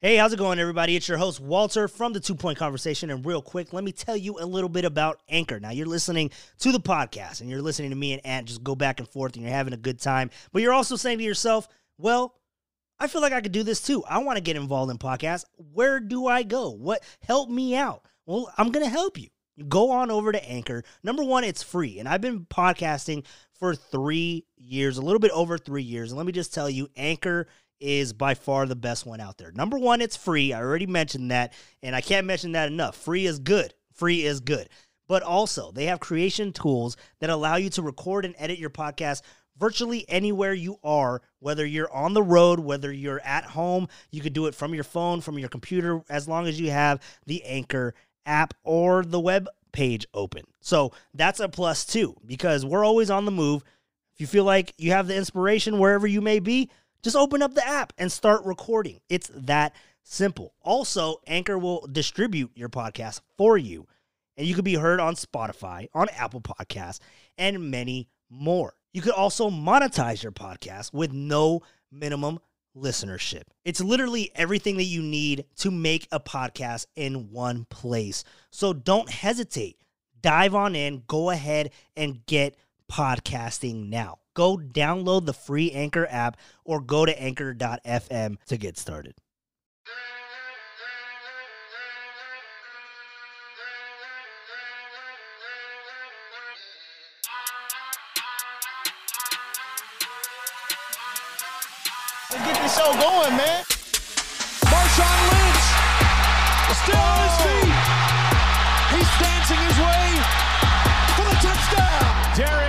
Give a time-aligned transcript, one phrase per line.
[0.00, 0.94] Hey, how's it going, everybody?
[0.94, 3.10] It's your host, Walter from the Two Point Conversation.
[3.10, 5.58] And real quick, let me tell you a little bit about Anchor.
[5.58, 8.76] Now, you're listening to the podcast and you're listening to me and Ant just go
[8.76, 10.30] back and forth and you're having a good time.
[10.52, 11.66] But you're also saying to yourself,
[11.96, 12.36] well,
[13.00, 14.04] I feel like I could do this too.
[14.04, 15.46] I want to get involved in podcasts.
[15.56, 16.70] Where do I go?
[16.70, 18.04] What help me out?
[18.24, 19.30] Well, I'm going to help you.
[19.68, 20.84] Go on over to Anchor.
[21.02, 21.98] Number one, it's free.
[21.98, 23.24] And I've been podcasting
[23.58, 26.12] for three years, a little bit over three years.
[26.12, 27.48] And let me just tell you, Anchor
[27.80, 29.52] is by far the best one out there.
[29.52, 30.52] Number one, it's free.
[30.52, 31.52] I already mentioned that,
[31.82, 32.96] and I can't mention that enough.
[32.96, 33.74] Free is good.
[33.92, 34.68] Free is good.
[35.08, 39.22] But also, they have creation tools that allow you to record and edit your podcast
[39.56, 43.88] virtually anywhere you are, whether you're on the road, whether you're at home.
[44.10, 47.00] You can do it from your phone, from your computer, as long as you have
[47.26, 47.94] the Anchor
[48.26, 50.44] app or the web page open.
[50.60, 53.64] So that's a plus too, because we're always on the move.
[54.14, 56.70] If you feel like you have the inspiration wherever you may be,
[57.02, 59.00] just open up the app and start recording.
[59.08, 60.54] It's that simple.
[60.62, 63.86] Also, Anchor will distribute your podcast for you,
[64.36, 67.00] and you can be heard on Spotify, on Apple Podcasts,
[67.36, 68.74] and many more.
[68.92, 71.60] You could also monetize your podcast with no
[71.92, 72.40] minimum
[72.76, 73.42] listenership.
[73.64, 78.24] It's literally everything that you need to make a podcast in one place.
[78.50, 79.76] So don't hesitate.
[80.20, 82.56] Dive on in, go ahead and get
[82.90, 84.18] podcasting now.
[84.34, 89.14] Go download the free Anchor app or go to anchor.fm to get started.
[102.30, 103.64] Let's get this show going, man.
[104.68, 105.88] Marshawn Lynch
[106.88, 107.76] still on his feet.
[108.94, 110.06] He's dancing his way
[111.16, 112.04] for the touchdown.
[112.36, 112.67] Derrick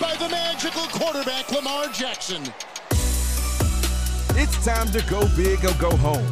[0.00, 2.42] by the magical quarterback Lamar Jackson.
[4.38, 6.26] It's time to go big or go home.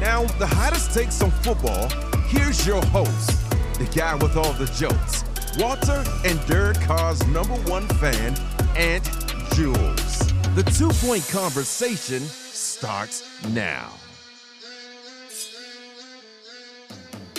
[0.00, 1.88] Now, the hottest takes on football.
[2.28, 5.24] Here's your host, the guy with all the jokes,
[5.58, 8.36] Walter and Derek Carr's number one fan,
[8.76, 9.04] Ant
[9.54, 10.18] Jules.
[10.54, 13.92] The two point conversation starts now.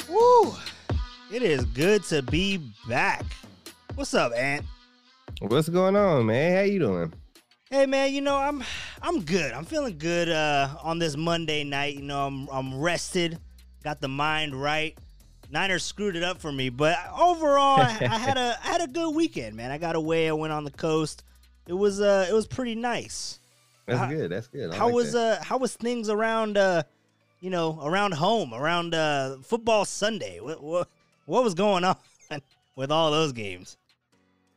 [0.10, 0.56] Woo!
[1.32, 3.24] It is good to be back.
[3.96, 4.66] What's up, Ant?
[5.40, 6.56] What's going on, man?
[6.56, 7.14] How you doing?
[7.70, 8.64] Hey man, you know I'm
[9.02, 9.54] I'm good.
[9.54, 11.96] I'm feeling good uh, on this Monday night.
[11.96, 13.40] You know I'm I'm rested,
[13.84, 14.98] got the mind right.
[15.52, 18.88] Niners screwed it up for me, but overall I, I had a I had a
[18.88, 19.72] good weekend, man.
[19.72, 20.28] I got away.
[20.28, 21.24] I went on the coast.
[21.68, 23.40] It was uh it was pretty nice.
[23.86, 24.32] That's How- good.
[24.32, 24.72] That's good.
[24.72, 25.40] I How like was that.
[25.40, 26.84] uh how was things around uh
[27.40, 30.40] you know around home around uh football Sunday?
[30.40, 30.88] What what
[31.28, 31.96] what was going on
[32.76, 33.78] with all those games?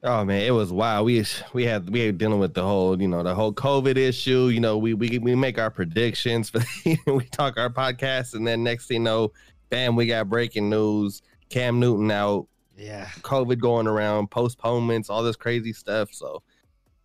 [0.05, 1.07] Oh man, it was wild.
[1.07, 4.49] We we had we had dealing with the whole you know the whole COVID issue.
[4.49, 6.61] You know we we we make our predictions for
[7.07, 9.33] we talk our podcast, and then next thing you know,
[9.71, 11.23] bam, we got breaking news.
[11.51, 13.07] Cam Newton out, Yeah.
[13.21, 16.09] COVID going around, postponements, all this crazy stuff.
[16.12, 16.43] So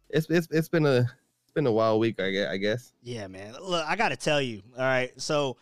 [0.10, 1.00] it's it's it's been a
[1.44, 2.50] it's been a wild week, I guess.
[2.50, 2.94] I guess.
[3.04, 3.54] Yeah, man.
[3.62, 4.64] Look, I got to tell you.
[4.76, 5.12] All right.
[5.22, 5.58] So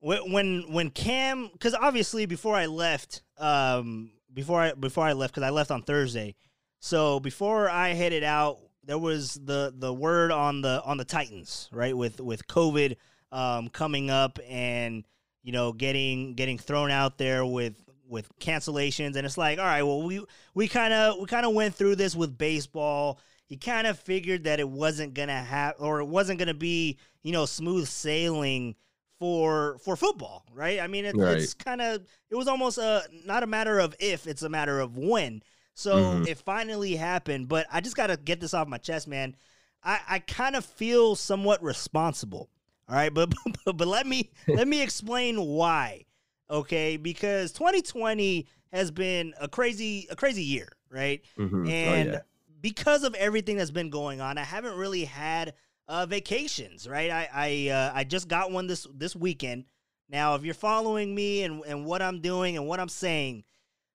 [0.00, 5.34] when when when Cam cuz obviously before I left um before I before I left
[5.34, 6.34] cuz I left on Thursday.
[6.80, 11.68] So before I headed out there was the the word on the on the Titans,
[11.72, 11.96] right?
[11.96, 12.96] With with COVID
[13.32, 15.04] um coming up and
[15.42, 17.74] you know getting getting thrown out there with
[18.08, 21.52] with cancellations and it's like, all right, well we we kind of we kind of
[21.54, 26.00] went through this with baseball you kind of figured that it wasn't gonna have or
[26.00, 28.74] it wasn't gonna be you know smooth sailing
[29.20, 31.38] for for football right i mean it, Right.
[31.38, 34.80] it's kind of it was almost a not a matter of if it's a matter
[34.80, 35.42] of when
[35.76, 36.26] so Mhm.
[36.26, 39.36] it finally happened but i just gotta get this off my chest man
[39.84, 42.50] i i kind of feel somewhat responsible
[42.88, 43.32] all right but
[43.64, 46.04] but, but let me let me explain why
[46.50, 51.66] okay because 2020 has been a crazy a crazy year right Mhm.
[51.66, 52.20] Oh, and yeah.
[52.60, 55.54] because of everything that's been going on, I haven't really had
[55.88, 56.88] uh, vacations.
[56.88, 59.64] Right, I I uh, I just got one this this weekend.
[60.08, 63.44] Now, if you're following me and and what I'm doing and what I'm saying,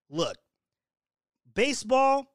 [0.10, 0.38] look,
[1.54, 2.32] baseball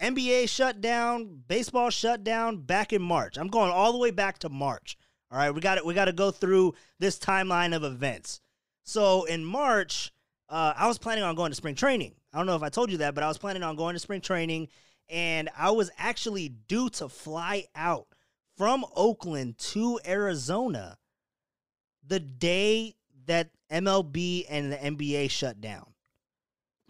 [0.00, 3.36] NBA shut down, baseball shut down back in March.
[3.38, 4.96] I'm going all the way back to March.
[5.30, 5.86] All right, we got it.
[5.86, 8.40] We got to go through this timeline of events.
[8.82, 10.12] So in March,
[10.48, 12.14] uh, I was planning on going to spring training.
[12.32, 14.00] I don't know if I told you that, but I was planning on going to
[14.00, 14.68] spring training,
[15.08, 18.06] and I was actually due to fly out
[18.56, 20.98] from Oakland to Arizona
[22.06, 22.94] the day
[23.26, 25.93] that MLB and the NBA shut down.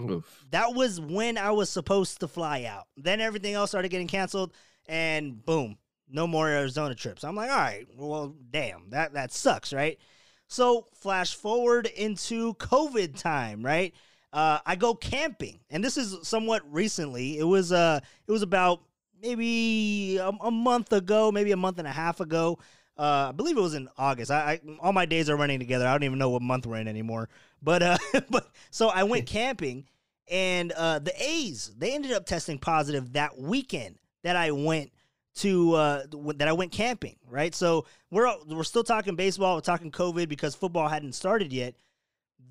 [0.01, 0.45] Oof.
[0.51, 2.87] That was when I was supposed to fly out.
[2.97, 4.53] Then everything else started getting canceled,
[4.87, 5.79] and boom,
[6.11, 7.25] no more Arizona trips.
[7.25, 9.99] I'm like, all right, well, damn, that that sucks, right?
[10.49, 13.95] So flash forward into COVID time, right?
[14.33, 17.39] Uh, I go camping, and this is somewhat recently.
[17.39, 18.83] It was uh, it was about
[19.23, 22.59] maybe a, a month ago, maybe a month and a half ago.
[22.97, 24.31] Uh, I believe it was in August.
[24.31, 25.87] I, I all my days are running together.
[25.87, 27.29] I don't even know what month we're in anymore.
[27.65, 27.99] But uh,
[28.31, 29.87] but so I went camping,
[30.31, 34.93] and uh, the A's they ended up testing positive that weekend that I went
[35.37, 36.03] to uh,
[36.37, 37.17] that I went camping.
[37.29, 39.57] Right, so we're we're still talking baseball.
[39.57, 41.75] We're talking COVID because football hadn't started yet.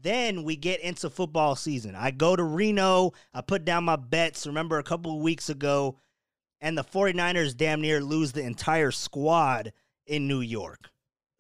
[0.02, 1.96] Then we get into football season.
[1.96, 3.14] I go to Reno.
[3.34, 4.46] I put down my bets.
[4.48, 5.98] Remember a couple of weeks ago,
[6.60, 9.72] and the 49ers damn near lose the entire squad
[10.06, 10.90] in New York.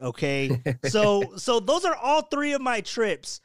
[0.01, 0.61] Okay.
[0.85, 3.41] so so those are all three of my trips.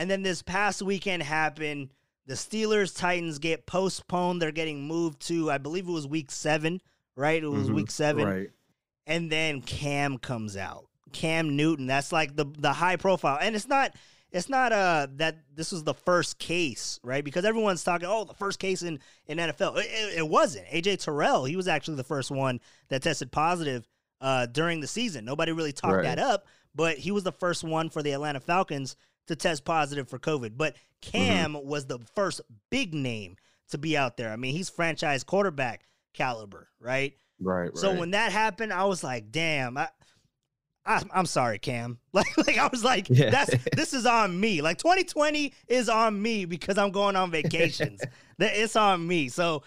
[0.00, 1.90] And then this past weekend happened.
[2.26, 4.40] The Steelers Titans get postponed.
[4.40, 6.80] They're getting moved to, I believe it was week seven,
[7.16, 7.42] right?
[7.42, 7.74] It was Mhm.
[7.74, 8.26] week seven.
[8.26, 8.50] Right.
[9.06, 10.86] And then Cam comes out.
[11.12, 11.86] Cam Newton.
[11.86, 13.36] That's like the the high profile.
[13.42, 13.94] And it's not
[14.32, 17.22] it's not uh that this was the first case, right?
[17.24, 19.76] Because everyone's talking, oh, the first case in in NFL.
[19.76, 20.66] It, it, it wasn't.
[20.68, 22.58] AJ Terrell, he was actually the first one
[22.88, 23.86] that tested positive
[24.22, 25.26] uh during the season.
[25.26, 26.04] Nobody really talked Right.
[26.04, 30.08] that up, but he was the first one for the Atlanta Falcons to test positive
[30.08, 30.52] for COVID.
[30.56, 31.10] But mm-hmm.
[31.10, 32.40] Cam was the first
[32.70, 33.36] big name
[33.70, 34.32] to be out there.
[34.32, 35.82] I mean, he's franchise quarterback
[36.12, 37.14] caliber, right?
[37.40, 37.76] Right.
[37.76, 37.98] So right.
[37.98, 39.88] when that happened, I was like, "Damn, I,
[40.84, 43.30] I I'm sorry, Cam." Like, like I was like, Yeah.
[43.30, 48.02] "That's this is on me." Like 2020 is on me because I'm going on vacations.
[48.38, 49.28] That it's on me.
[49.28, 49.64] So,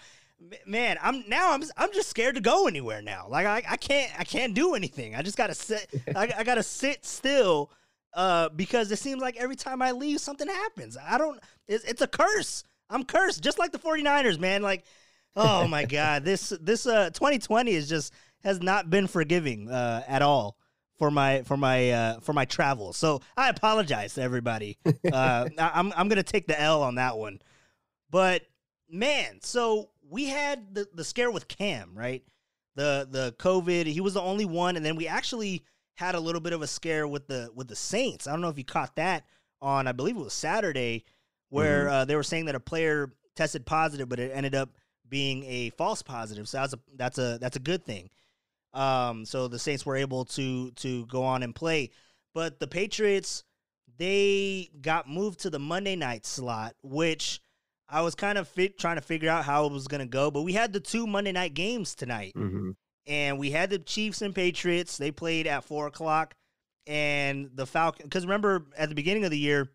[0.66, 3.28] man, I'm now I'm I'm just scared to go anywhere now.
[3.30, 5.14] Like I, I can't I can't do anything.
[5.14, 5.88] I just gotta sit.
[6.12, 7.70] I, I gotta sit still.
[8.14, 10.96] Uh, because it seems like every time I leave, something happens.
[11.02, 11.40] I don't.
[11.66, 12.64] It's, it's a curse.
[12.90, 14.62] I'm cursed, just like the 49ers, man.
[14.62, 14.84] Like,
[15.36, 18.12] oh my god, this this uh 2020 is just
[18.44, 20.56] has not been forgiving uh at all
[20.98, 22.96] for my for my uh for my travels.
[22.96, 24.78] So I apologize to everybody.
[25.12, 27.40] uh, I'm I'm gonna take the L on that one.
[28.10, 28.42] But
[28.88, 32.22] man, so we had the the scare with Cam, right?
[32.76, 33.86] The the COVID.
[33.86, 35.64] He was the only one, and then we actually
[35.94, 38.26] had a little bit of a scare with the with the Saints.
[38.26, 39.24] I don't know if you caught that
[39.62, 41.04] on I believe it was Saturday,
[41.48, 44.70] where uh, they were saying that a player tested positive, but it ended up
[45.08, 46.48] being a false positive.
[46.48, 48.10] So that's a that's a that's a good thing.
[48.72, 51.90] Um, so the Saints were able to to go on and play,
[52.34, 53.44] but the Patriots
[53.96, 57.40] they got moved to the Monday night slot, which
[57.88, 60.30] I was kind of fit, trying to figure out how it was going to go.
[60.30, 62.70] But we had the two Monday night games tonight hmm
[63.06, 64.96] and we had the Chiefs and Patriots.
[64.96, 66.34] They played at four o'clock,
[66.86, 68.06] and the Falcon.
[68.06, 69.70] Because remember, at the beginning of the year,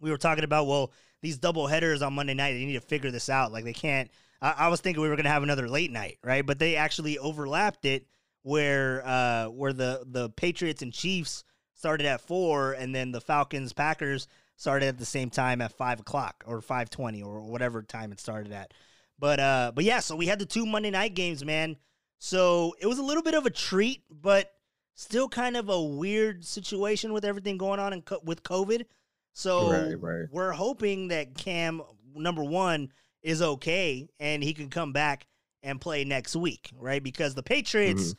[0.00, 0.92] we were talking about well,
[1.22, 2.52] these double headers on Monday night.
[2.52, 3.52] They need to figure this out.
[3.52, 4.10] Like they can't.
[4.40, 6.44] I, I was thinking we were going to have another late night, right?
[6.44, 8.06] But they actually overlapped it,
[8.42, 13.72] where uh, where the the Patriots and Chiefs started at four, and then the Falcons
[13.72, 18.12] Packers started at the same time at five o'clock or five twenty or whatever time
[18.12, 18.72] it started at.
[19.18, 21.76] But uh, but yeah, so we had the two Monday night games, man.
[22.22, 24.52] So it was a little bit of a treat, but
[24.94, 28.84] still kind of a weird situation with everything going on and co- with COVID.
[29.32, 30.28] So Right, right.
[30.30, 31.80] we're hoping that Cam
[32.14, 35.26] number one is okay and he can come back
[35.62, 37.02] and play next week, right?
[37.02, 38.14] Because the Patriots,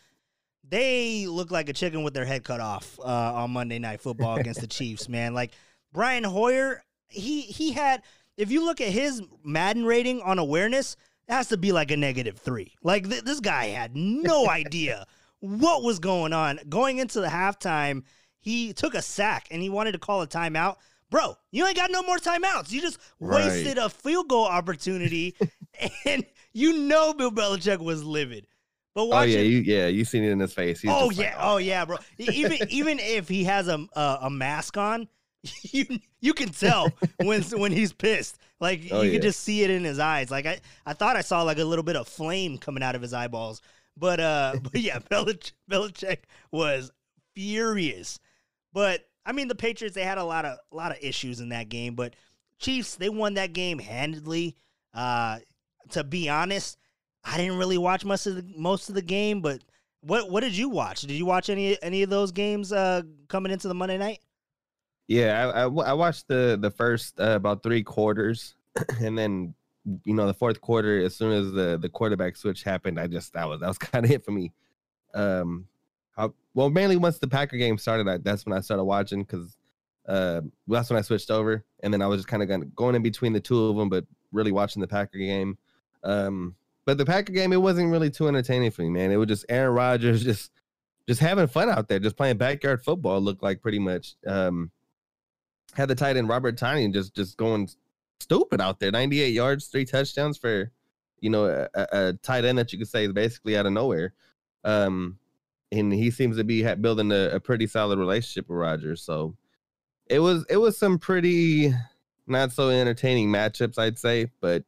[0.67, 4.37] they look like a chicken with their head cut off uh, on Monday Night Football
[4.37, 5.35] against the Chiefs, man.
[5.35, 5.51] Like
[5.93, 8.01] Brian Hoyer, he he had.
[8.37, 10.95] If you look at his Madden rating on awareness,
[11.31, 12.73] it has to be like a negative three.
[12.83, 15.05] Like th- this guy had no idea
[15.39, 18.03] what was going on going into the halftime.
[18.41, 20.75] He took a sack and he wanted to call a timeout.
[21.09, 22.71] Bro, you ain't got no more timeouts.
[22.71, 23.45] You just Right.
[23.47, 25.35] wasted a field goal opportunity,
[26.05, 28.47] and you know Bill Belichick was livid.
[28.93, 29.45] But Oh yeah, it.
[29.47, 30.81] you yeah, you seen it in his face.
[30.81, 31.97] He's Oh yeah, like, oh yeah, bro.
[32.17, 35.07] Even even if he has a, a a mask on,
[35.63, 35.85] you
[36.19, 36.89] you can tell
[37.23, 38.37] when when he's pissed.
[38.59, 39.13] Like Oh, you yeah.
[39.13, 40.29] can just see it in his eyes.
[40.29, 43.01] Like I I thought I saw like a little bit of flame coming out of
[43.01, 43.61] his eyeballs.
[43.97, 46.19] But uh, but yeah, Belich- Belichick
[46.51, 46.91] was
[47.33, 48.19] furious.
[48.73, 51.49] But I mean, the Patriots they had a lot of a lot of issues in
[51.49, 52.15] that game, but
[52.59, 54.55] Chiefs they won that game handedly.
[54.93, 55.39] Uh,
[55.89, 56.77] to be honest,
[57.23, 59.41] I didn't really watch most of the most of the game.
[59.41, 59.61] But
[60.01, 61.01] what what did you watch?
[61.01, 64.19] Did you watch any any of those games uh, coming into the Monday night?
[65.11, 68.55] Yeah, I, I, I watched the the first uh, about three quarters,
[69.01, 69.53] and then
[70.05, 71.03] you know the fourth quarter.
[71.03, 74.05] As soon as the the quarterback switch happened, I just that was that was kind
[74.05, 74.53] of it for me.
[75.13, 75.67] Um,
[76.15, 79.57] I, well, mainly once the Packer game started, I, that's when I started watching because
[80.07, 83.03] uh, that's when I switched over, and then I was just kind of going in
[83.03, 85.57] between the two of them, but really watching the Packer game.
[86.05, 89.11] Um, but the Packer game, it wasn't really too entertaining for me, man.
[89.11, 90.51] It was just Aaron Rodgers just
[91.05, 93.19] just having fun out there, just playing backyard football.
[93.19, 94.15] Looked like pretty much.
[94.25, 94.71] Um,
[95.73, 97.69] had the tight end Robert Tonyan just just going
[98.19, 100.71] stupid out there, 98 yards, three touchdowns for
[101.19, 104.13] you know a, a tight end that you could say is basically out of nowhere.
[104.63, 105.17] Um,
[105.71, 109.01] and he seems to be building a, a pretty solid relationship with Rodgers.
[109.01, 109.35] So
[110.07, 111.73] it was it was some pretty
[112.27, 114.63] not so entertaining matchups, I'd say, but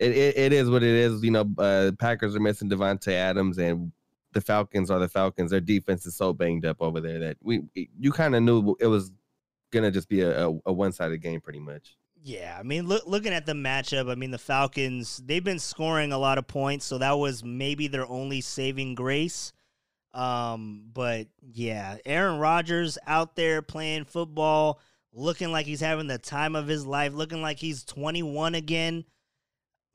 [0.00, 1.22] it, it, it is what it is.
[1.22, 3.92] You know, uh, Packers are missing Davante Adams, and
[4.32, 5.50] the Falcons are the Falcons.
[5.50, 8.86] Their defense is so banged up over there that we you kind of knew it
[8.86, 9.12] was
[9.70, 11.96] gonna just be a, a, a one sided game, pretty much.
[12.22, 16.12] Yeah, I mean, look, looking at the matchup, I mean, the Falcons they've been scoring
[16.12, 19.52] a lot of points, so that was maybe their only saving grace.
[20.14, 24.80] Um, but yeah, Aaron Rodgers out there playing football,
[25.12, 29.04] looking like he's having the time of his life, looking like he's 21 again.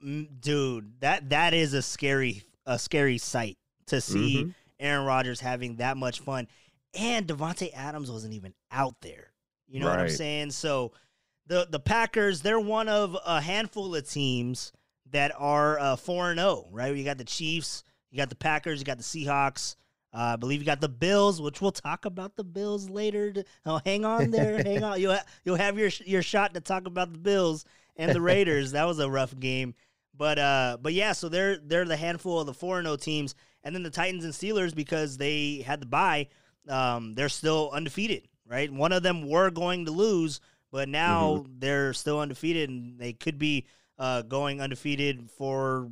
[0.01, 4.49] Dude, that that is a scary a scary sight to see mm-hmm.
[4.79, 6.47] Aaron Rodgers having that much fun.
[6.93, 9.32] And Davante Adams wasn't even out there.
[9.73, 9.97] You know right.
[9.97, 10.51] what I'm saying?
[10.51, 10.91] So
[11.47, 14.71] the the Packers, they're one of a handful of teams
[15.11, 16.95] that are uh, 4 and 0, right?
[16.95, 19.75] You got the Chiefs, you got the Packers, you got the Seahawks,
[20.13, 23.33] uh, I believe you got the Bills, which we'll talk about the Bills later.
[23.33, 25.01] To, oh, hang on there, hang on.
[25.01, 27.65] You'll ha- you'll have your your shot to talk about the Bills
[27.95, 28.73] and the Raiders.
[28.73, 29.73] that was a rough game,
[30.15, 31.13] but uh, but yeah.
[31.13, 33.89] So they're they're the handful of the four and zero oh teams, and then the
[33.89, 36.27] Titans and Steelers because they had the bye.
[36.69, 38.71] Um, they're still undefeated, right?
[38.71, 40.39] One of them were going to lose,
[40.71, 41.53] but now mm-hmm.
[41.57, 43.65] they're still undefeated, and they could be
[43.97, 45.89] uh, going undefeated for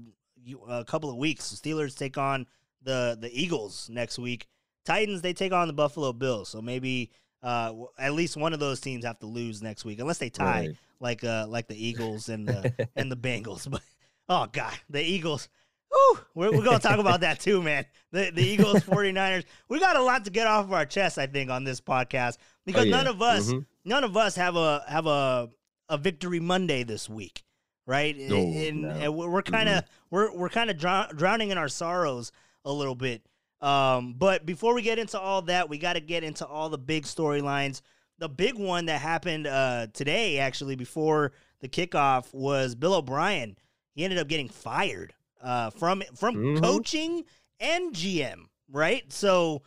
[0.69, 1.49] a couple of weeks.
[1.49, 2.45] The Steelers take on
[2.83, 4.47] the the Eagles next week.
[4.85, 7.09] Titans they take on the Buffalo Bills, so maybe
[7.41, 10.67] uh, at least one of those teams have to lose next week, unless they tie
[10.67, 10.75] right.
[10.99, 13.69] like uh, like the Eagles and the and the Bengals.
[13.69, 13.81] But
[14.29, 15.49] oh god, the Eagles.
[15.93, 17.85] Ooh, we're, we're going to talk about that too, man.
[18.11, 19.43] The the Eagles 49ers.
[19.67, 22.37] We got a lot to get off of our chest, I think, on this podcast
[22.65, 22.95] because oh, yeah.
[22.95, 23.59] none of us mm-hmm.
[23.85, 25.49] none of us have a have a
[25.89, 27.43] a victory Monday this week,
[27.85, 28.17] right?
[28.17, 28.89] No, and, no.
[28.89, 30.15] and we're kind of mm-hmm.
[30.15, 32.31] we're we're kind of drowning in our sorrows
[32.65, 33.25] a little bit.
[33.61, 36.77] Um, but before we get into all that, we got to get into all the
[36.77, 37.81] big storylines.
[38.17, 43.55] The big one that happened uh, today, actually, before the kickoff, was Bill O'Brien.
[43.93, 46.63] He ended up getting fired uh, from from mm-hmm.
[46.63, 47.23] coaching
[47.59, 49.11] and GM, right?
[49.11, 49.61] So,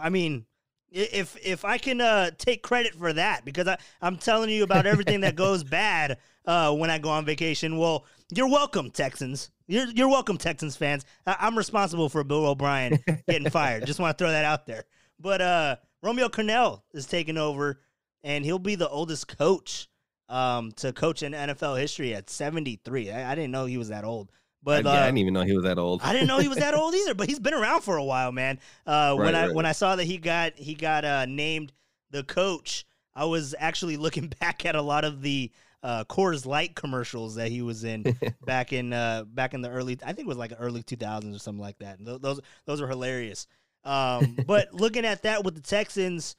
[0.00, 0.44] I mean,
[0.90, 4.86] if if I can uh, take credit for that, because I I'm telling you about
[4.86, 7.76] everything that goes bad uh, when I go on vacation.
[7.76, 8.04] Well,
[8.34, 9.50] you're welcome, Texans.
[9.66, 11.04] You're you're welcome, Texans fans.
[11.26, 13.86] I, am responsible for Bill O'Brien getting fired.
[13.86, 14.84] Just want to throw that out there.
[15.20, 17.80] But uh, Romeo Crennel is taking over,
[18.22, 19.88] and he'll be the oldest coach
[20.28, 23.10] um, to coach in NFL history at 73.
[23.10, 24.30] I, I didn't know he was that old.
[24.62, 26.02] But I, uh, I, didn't even know he was that old.
[26.02, 27.14] I didn't know he was that old either.
[27.14, 28.58] But he's been around for a while, man.
[28.86, 29.54] Uh, right, when I right.
[29.54, 31.72] when I saw that he got he got uh, named
[32.10, 32.84] the coach,
[33.14, 35.50] I was actually looking back at a lot of the
[35.82, 38.04] uh, Coors Light commercials that he was in
[38.44, 41.38] back in uh, back in the early I think it was like early 2000s or
[41.38, 42.04] something like that.
[42.04, 43.46] Th- those those were hilarious.
[43.84, 46.36] Um, but looking at that with the Texans,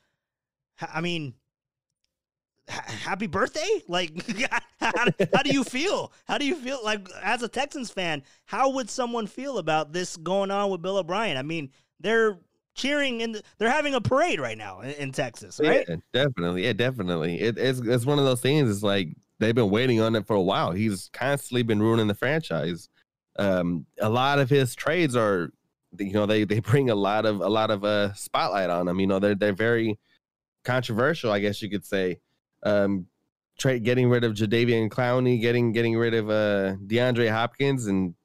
[0.82, 1.34] I mean,
[2.68, 3.82] happy birthday!
[3.88, 4.12] Like,
[4.80, 6.12] how, how do you feel?
[6.28, 8.24] How do you feel like as a Texans fan?
[8.46, 11.38] How would someone feel about this going on with Bill O'Brien?
[11.38, 11.70] I mean,
[12.00, 12.40] they're
[12.76, 15.86] cheering and they're having a parade right now in, in Texas, right?
[15.88, 16.66] Yeah, definitely.
[16.66, 17.40] Yeah, definitely.
[17.42, 18.70] It, it's it's one of those things.
[18.70, 19.10] It's like
[19.40, 20.72] they've been waiting on it for a while.
[20.72, 22.90] He's constantly been ruining the franchise.
[23.38, 25.52] Um, a lot of his trades are,
[25.98, 29.00] you know, they they bring a lot of a lot of uh spotlight on them.
[29.00, 30.00] You know, they're they're very
[30.64, 32.20] controversial, I guess you could say.
[32.64, 33.08] Um,
[33.60, 38.16] trade getting rid of Jadeveon Clowney, getting getting rid of uh DeAndre Hopkins, and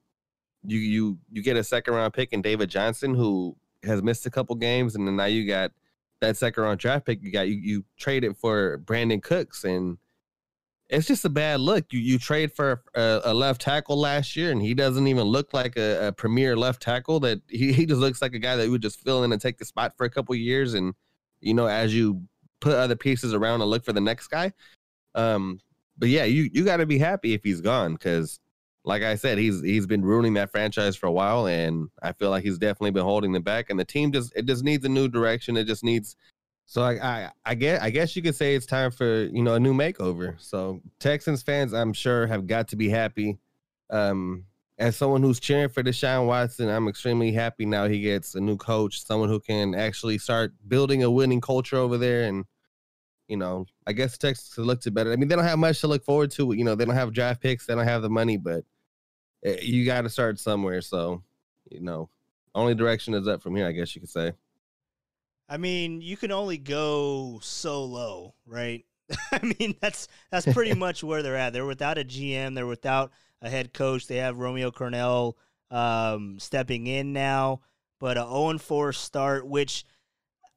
[0.65, 4.31] you you you get a second round pick in David Johnson, who has missed a
[4.31, 5.71] couple games, and then now you got
[6.21, 7.21] that second round draft pick.
[7.21, 9.97] You got you you traded for Brandin Cooks and
[10.89, 11.85] it's just a bad look.
[11.91, 15.51] You you trade for a, a, left tackle last year, and he doesn't even look
[15.53, 17.19] like a, a, premier left tackle.
[17.19, 19.57] That he, he just looks like a guy that would just fill in and take
[19.57, 20.73] the spot for a couple years.
[20.73, 20.93] And
[21.41, 22.21] you know, as you
[22.61, 24.51] put other pieces around and look for the next guy.
[25.15, 25.59] Um,
[25.97, 28.39] but yeah, you you got to be happy if he's gone because
[28.83, 32.29] like I said, he's he's been ruining that franchise for a while, and I feel
[32.29, 33.69] like he's definitely been holding them back.
[33.69, 35.57] And the team just it just needs a new direction.
[35.57, 36.15] It just needs.
[36.65, 39.55] So I I, I guess I guess you could say it's time for you know
[39.55, 40.39] a new makeover.
[40.39, 43.39] So Texans fans, I'm sure, have got to be happy.
[43.89, 44.45] Um,
[44.77, 48.57] as someone who's cheering for Deshaun Watson, I'm extremely happy now he gets a new
[48.57, 52.23] coach, someone who can actually start building a winning culture over there.
[52.23, 52.45] And,
[53.27, 55.11] you know, I guess Texas looks better.
[55.11, 56.53] I mean, they don't have much to look forward to.
[56.53, 58.63] You know, they don't have draft picks, they don't have the money, but
[59.43, 60.81] eh, you got to start somewhere.
[60.81, 61.23] So,
[61.69, 62.09] you know,
[62.53, 64.33] only direction is up from here, I guess you could say.
[65.47, 68.85] I mean, you can only go so low, right?
[69.31, 71.53] I mean, that's that's pretty much where they're at.
[71.53, 72.55] They're without a GM.
[72.55, 74.07] They're without a head coach.
[74.07, 75.33] They have Romeo Crennel
[75.69, 77.61] um, stepping in now,
[77.99, 79.85] but a 0 4 start, which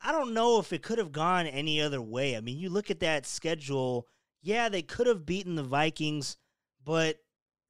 [0.01, 2.37] I don't know if it could have gone any other way.
[2.37, 4.07] I mean, you look at that schedule.
[4.43, 6.37] Yeah, they could have beaten the Vikings,
[6.85, 7.17] but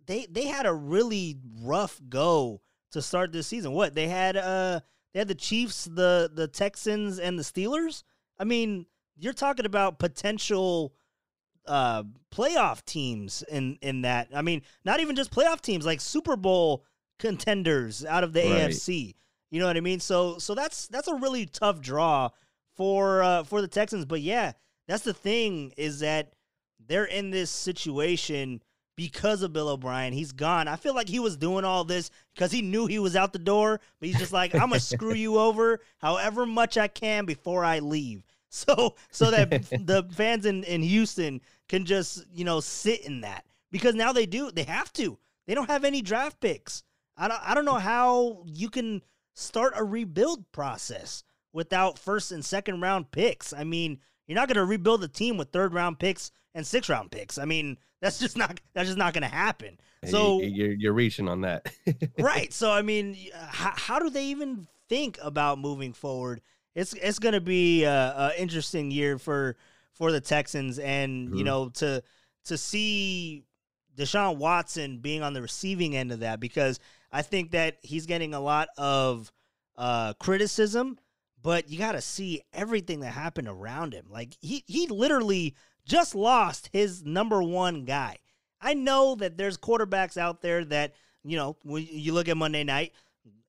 [0.06, 2.60] they they had a really rough go
[2.92, 3.72] to start this season.
[3.72, 4.80] What they had uh
[5.12, 8.02] they had the Chiefs, the the Texans, and the Steelers.
[8.38, 10.94] I mean, you're talking about potential
[11.66, 14.28] uh, playoff teams in in that.
[14.34, 16.84] I mean, not even just playoff teams, like Super Bowl
[17.18, 18.70] contenders out of the right.
[18.70, 19.14] AFC.
[19.50, 20.00] You know what I mean?
[20.00, 22.30] So so that's that's a really tough draw
[22.76, 24.04] for uh, for the Texans.
[24.04, 24.52] But yeah,
[24.86, 26.32] that's the thing is that
[26.86, 28.62] they're in this situation
[28.98, 30.12] because of Bill O'Brien.
[30.12, 30.66] He's gone.
[30.66, 33.38] I feel like he was doing all this because he knew he was out the
[33.38, 37.64] door, but he's just like, I'm gonna screw you over however much I can before
[37.64, 38.24] I leave.
[38.50, 43.44] So so that the fans in, in Houston can just, you know, sit in that.
[43.70, 45.18] Because now they do, they have to.
[45.46, 46.82] They don't have any draft picks.
[47.14, 49.02] I don't I don't know how you can
[49.38, 53.52] start a rebuild process without first and second round picks.
[53.52, 56.88] I mean, you're not going to rebuild a team with third round picks and six
[56.88, 57.38] round picks.
[57.38, 59.78] I mean, that's just not that's just not going to happen.
[60.04, 61.72] So you're you're reaching on that,
[62.18, 62.52] right?
[62.52, 66.40] So I mean, how, how do they even think about moving forward?
[66.74, 69.56] It's it's going to be a, a, interesting year for
[69.92, 71.36] for the Texans, and mm-hmm.
[71.38, 72.02] you know to
[72.44, 73.44] to see
[73.96, 76.78] Deshaun Watson being on the receiving end of that because
[77.10, 79.32] I think that he's getting a lot of
[79.76, 80.98] uh, criticism,
[81.42, 84.06] but you got to see everything that happened around him.
[84.10, 85.54] Like he he literally
[85.86, 88.18] just lost his number one guy.
[88.60, 90.94] I know that there's quarterbacks out there that
[91.24, 92.92] you know when you look at Monday night,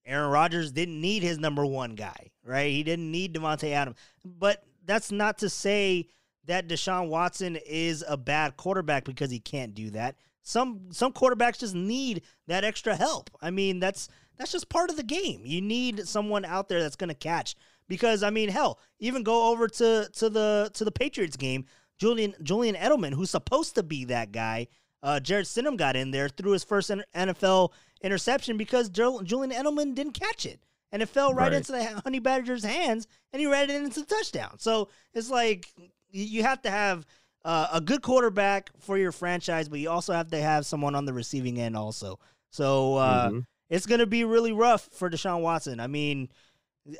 [0.05, 2.71] Aaron Rodgers didn't need his number one guy, right?
[2.71, 6.07] He didn't need Davante Adams, but that's not to say
[6.45, 10.15] that Deshaun Watson is a bad quarterback because he can't do that.
[10.49, 13.29] Some some quarterbacks just need that extra help.
[13.39, 15.41] I mean, that's that's just part of the game.
[15.45, 17.55] You need someone out there that's going to catch
[17.87, 21.65] because I mean, hell, even go over to to the to the Patriots game.
[21.99, 24.65] Julian Julian Edelman, who's supposed to be that guy,
[25.03, 27.69] uh, Jarrett Stidham got in there threw his first NFL
[28.01, 31.53] interception because Julian Edelman didn't catch it, and it fell right, right.
[31.53, 34.57] into the Honey Badger's hands, and he ran it into the touchdown.
[34.57, 35.67] So it's like
[36.11, 37.05] you have to have
[37.45, 41.05] uh, a good quarterback for your franchise, but you also have to have someone on
[41.05, 42.19] the receiving end also.
[42.51, 43.39] So uh, mm-hmm.
[43.69, 45.79] it's going to be really rough for Deshaun Watson.
[45.79, 46.29] I mean,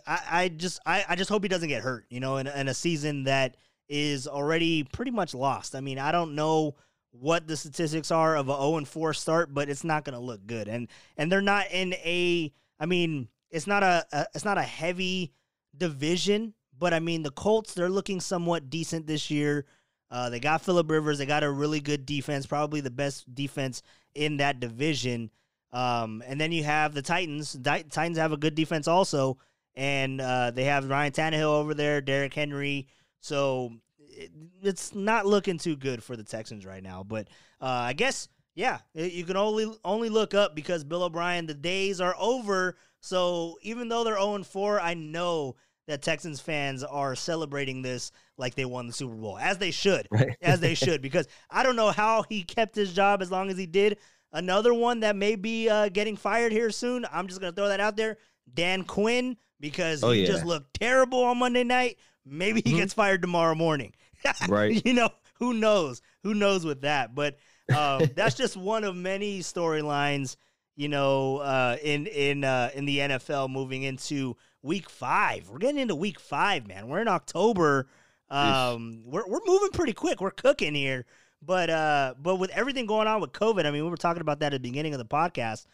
[0.05, 2.05] I, I just I, I, just hope he doesn't get hurt.
[2.09, 5.75] You know, in, in a season that is already pretty much lost.
[5.75, 6.75] I mean, I don't know
[7.11, 10.23] what the statistics are of a 0 and 4 start, but it's not going to
[10.23, 10.67] look good.
[10.67, 14.63] And and they're not in a I mean, it's not a, a it's not a
[14.63, 15.33] heavy
[15.75, 19.65] division but I mean, the Colts, they're looking somewhat decent this year.
[20.11, 21.17] Uh, they got Philip Rivers.
[21.19, 23.81] They got a really good defense, probably the best defense
[24.15, 25.29] in that division.
[25.71, 27.53] Um, and then you have the Titans.
[27.53, 29.37] Di- Titans have a good defense also,
[29.75, 32.87] and uh, they have Ryan Tannehill over there, Derrick Henry.
[33.19, 34.31] So it,
[34.63, 37.03] it's not looking too good for the Texans right now.
[37.03, 37.27] But
[37.61, 41.45] uh, I guess yeah, you can only only look up because Bill O'Brien.
[41.45, 42.75] The days are over.
[42.99, 45.55] So even though they're zero oh four, I know
[45.89, 50.07] that Texans fans are celebrating this like they won the Super Bowl, as they should,
[50.11, 50.37] right.
[50.39, 53.57] as they should, because I don't know how he kept his job as long as
[53.57, 53.97] he did.
[54.31, 57.07] Another one that may be uh, getting fired here soon.
[57.11, 58.17] I'm just gonna throw that out there.
[58.53, 60.27] Dan Quinn, because oh, he yeah.
[60.27, 61.97] just looked terrible on Monday night.
[62.23, 62.79] Maybe he mm-hmm.
[62.79, 63.93] gets fired tomorrow morning.
[64.47, 64.85] right.
[64.85, 66.03] You know, who knows?
[66.21, 67.15] Who knows with that?
[67.15, 67.37] But
[67.75, 70.35] um, that's just one of many storylines.
[70.75, 75.49] You know, uh, in in uh, in the NFL moving into week five.
[75.49, 76.87] We're getting into week five, man.
[76.87, 77.87] We're in October.
[78.29, 80.21] Um, we're we're moving pretty quick.
[80.21, 81.05] We're cooking here.
[81.41, 84.39] But uh, but with everything going on with COVID, I mean, we were talking about
[84.41, 85.65] that at the beginning of the podcast.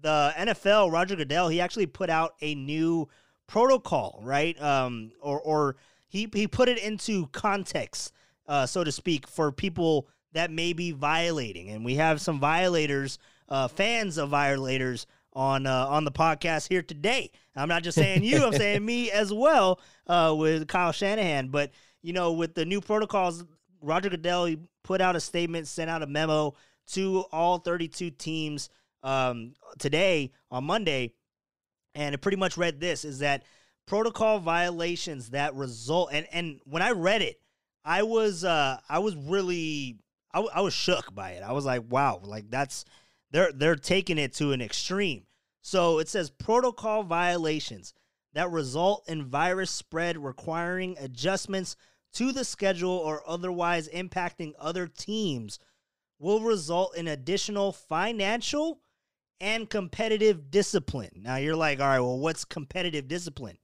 [0.00, 3.08] The NFL, Roger Goodell, he actually put out a new
[3.48, 4.60] protocol, right?
[4.62, 5.76] Um, or or
[6.08, 8.12] he he put it into context,
[8.46, 13.18] uh, so to speak, for people that may be violating, and we have some violators
[13.48, 17.30] uh, fans of violators on uh, on the podcast here today.
[17.56, 21.48] I'm not just saying you, I'm saying me as well uh, with Kyle Shanahan.
[21.48, 21.70] But
[22.02, 23.44] you know, with the new protocols,
[23.80, 26.54] Roger Goodell he put out a statement, sent out a memo
[26.92, 28.70] to all 32 teams
[29.02, 31.12] um, today on Monday,
[31.94, 33.44] and it pretty much read this: is that
[33.86, 37.40] protocol violations that result and and when I read it,
[37.84, 39.98] I was uh I was really
[40.32, 41.42] I, w- I was shook by it.
[41.42, 42.84] I was like, wow, like that's
[43.30, 45.24] they're they're taking it to an extreme.
[45.60, 47.92] So it says protocol violations
[48.34, 51.76] that result in virus spread requiring adjustments
[52.14, 55.58] to the schedule or otherwise impacting other teams
[56.18, 58.80] will result in additional financial
[59.40, 61.10] and competitive discipline.
[61.16, 63.58] Now you're like, all right, well, what's competitive discipline?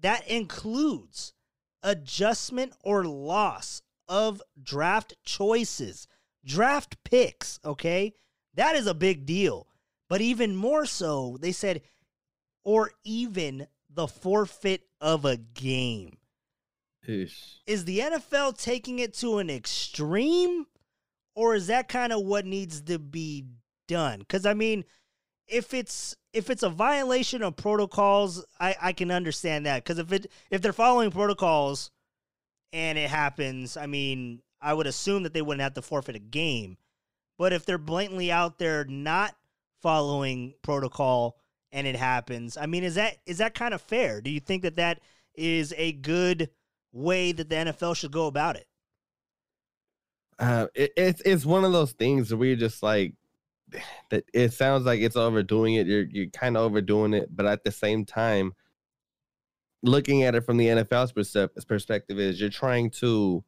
[0.00, 1.34] That includes
[1.82, 6.06] adjustment or loss of draft choices,
[6.44, 8.14] draft picks, okay?
[8.56, 9.66] That is a big deal.
[10.08, 11.82] But even more so, they said,
[12.64, 16.18] or even the forfeit of a game.
[17.06, 17.60] Ish.
[17.66, 20.66] Is the NFL taking it to an extreme?
[21.34, 23.44] Or is that kind of what needs to be
[23.88, 24.20] done?
[24.20, 24.84] Because I mean,
[25.46, 29.84] if it's if it's a violation of protocols, I, I can understand that.
[29.84, 31.90] Because if it if they're following protocols
[32.72, 36.20] and it happens, I mean, I would assume that they wouldn't have to forfeit a
[36.20, 36.78] game.
[37.38, 39.34] But if they're blatantly out there not
[39.82, 41.36] following protocol
[41.70, 44.20] and it happens, I mean, is that is that kind of fair?
[44.20, 45.00] Do you think that that
[45.34, 46.50] is a good
[46.92, 48.66] way that the NFL should go about it?
[50.38, 53.14] Uh, it, it's it's one of those things where you're just like
[54.10, 54.24] that.
[54.32, 55.86] It sounds like it's overdoing it.
[55.86, 58.54] You're you're kind of overdoing it, but at the same time,
[59.82, 61.12] looking at it from the NFL's
[61.64, 63.44] perspective, is you're trying to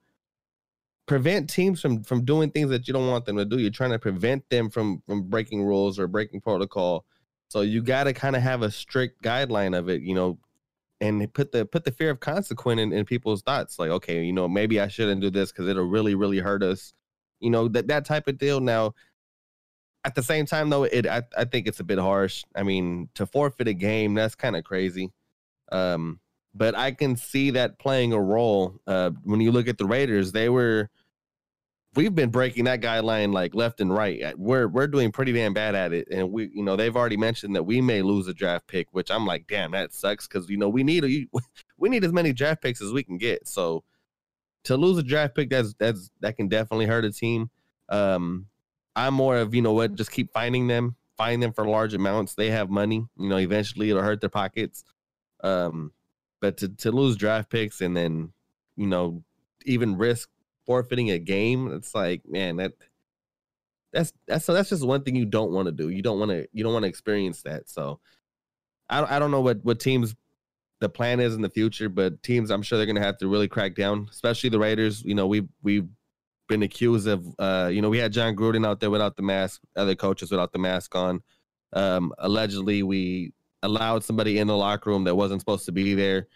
[1.08, 3.58] prevent teams from from doing things that you don't want them to do.
[3.58, 7.04] You're trying to prevent them from from breaking rules or breaking protocol.
[7.48, 10.38] So you got to kind of have a strict guideline of it, you know,
[11.00, 13.78] and put the put the fear of consequence in, in people's thoughts.
[13.78, 16.92] Like, okay, you know, maybe I shouldn't do this because it'll really really hurt us.
[17.40, 18.60] You know that that type of deal.
[18.60, 18.94] Now,
[20.04, 22.44] at the same time, though, it I, I think it's a bit harsh.
[22.54, 25.10] I mean, to forfeit a game, that's kind of crazy.
[25.72, 26.20] Um,
[26.54, 28.80] but I can see that playing a role.
[28.86, 30.90] Uh, when you look at the Raiders, they were
[31.94, 34.22] we've been breaking that guideline like left and right.
[34.22, 37.16] Uh, We're we're doing pretty damn bad at it, and we you know they've already
[37.16, 40.48] mentioned that we may lose a draft pick, which I'm like, damn, that sucks because
[40.48, 41.26] you know we need a,
[41.78, 43.46] we need as many draft picks as we can get.
[43.48, 43.84] So
[44.64, 47.50] to lose a draft pick, that's that's that can definitely hurt a team.
[47.88, 48.46] Um,
[48.94, 52.34] I'm more of you know what, just keep finding them, find them for large amounts.
[52.34, 53.38] They have money, you know.
[53.38, 54.84] Eventually, it'll hurt their pockets.
[55.42, 55.92] Um,
[56.40, 58.32] but to to lose draft picks and then
[58.76, 59.22] you know
[59.64, 60.28] even risk
[60.68, 62.74] forfeiting a game, it's like man that
[63.92, 65.88] that's that's so that's just one thing you don't want to do.
[65.88, 67.70] You don't want to you don't want to experience that.
[67.70, 68.00] So
[68.90, 70.14] I don't- I don't know what what teams
[70.80, 73.48] the plan is in the future, but teams I'm sure they're gonna have to really
[73.48, 75.02] crack down, especially the Raiders.
[75.04, 75.88] You know we we've
[76.48, 79.62] been accused of uh you know we had Jon Gruden out there without the mask,
[79.74, 81.22] other coaches without the mask on.
[81.72, 86.28] Um, allegedly we allowed somebody in the locker room that wasn't supposed to be there.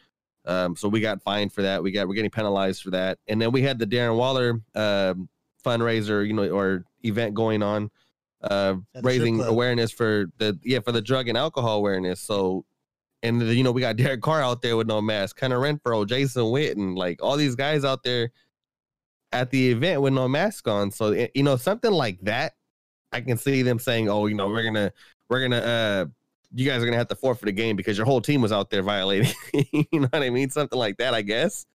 [0.45, 1.83] Um, so we got fined for that.
[1.83, 3.19] We got we're getting penalized for that.
[3.29, 5.29] And then we had the Darren Waller um
[5.65, 7.91] fundraiser, you know, or event going on,
[8.43, 12.21] uh, At the strip raising awareness for the yeah for the drug and alcohol awareness.
[12.21, 12.65] So,
[13.23, 16.07] and the, you know we got Derek Carr out there with no mask, Connor Renfrow,
[16.07, 18.31] Jason Witten, like all these guys out there
[19.33, 20.91] at the event with no mask on.
[20.91, 22.55] So eh, you know something like that,
[23.13, 24.93] I can see them saying, oh, you know, we're gonna
[25.29, 26.07] we're gonna uh
[26.55, 28.71] you guys are gonna have to forfeit a game because your whole team was out
[28.71, 29.33] there violating.
[29.73, 30.51] you know what I mean?
[30.51, 31.67] Something like that, I guess.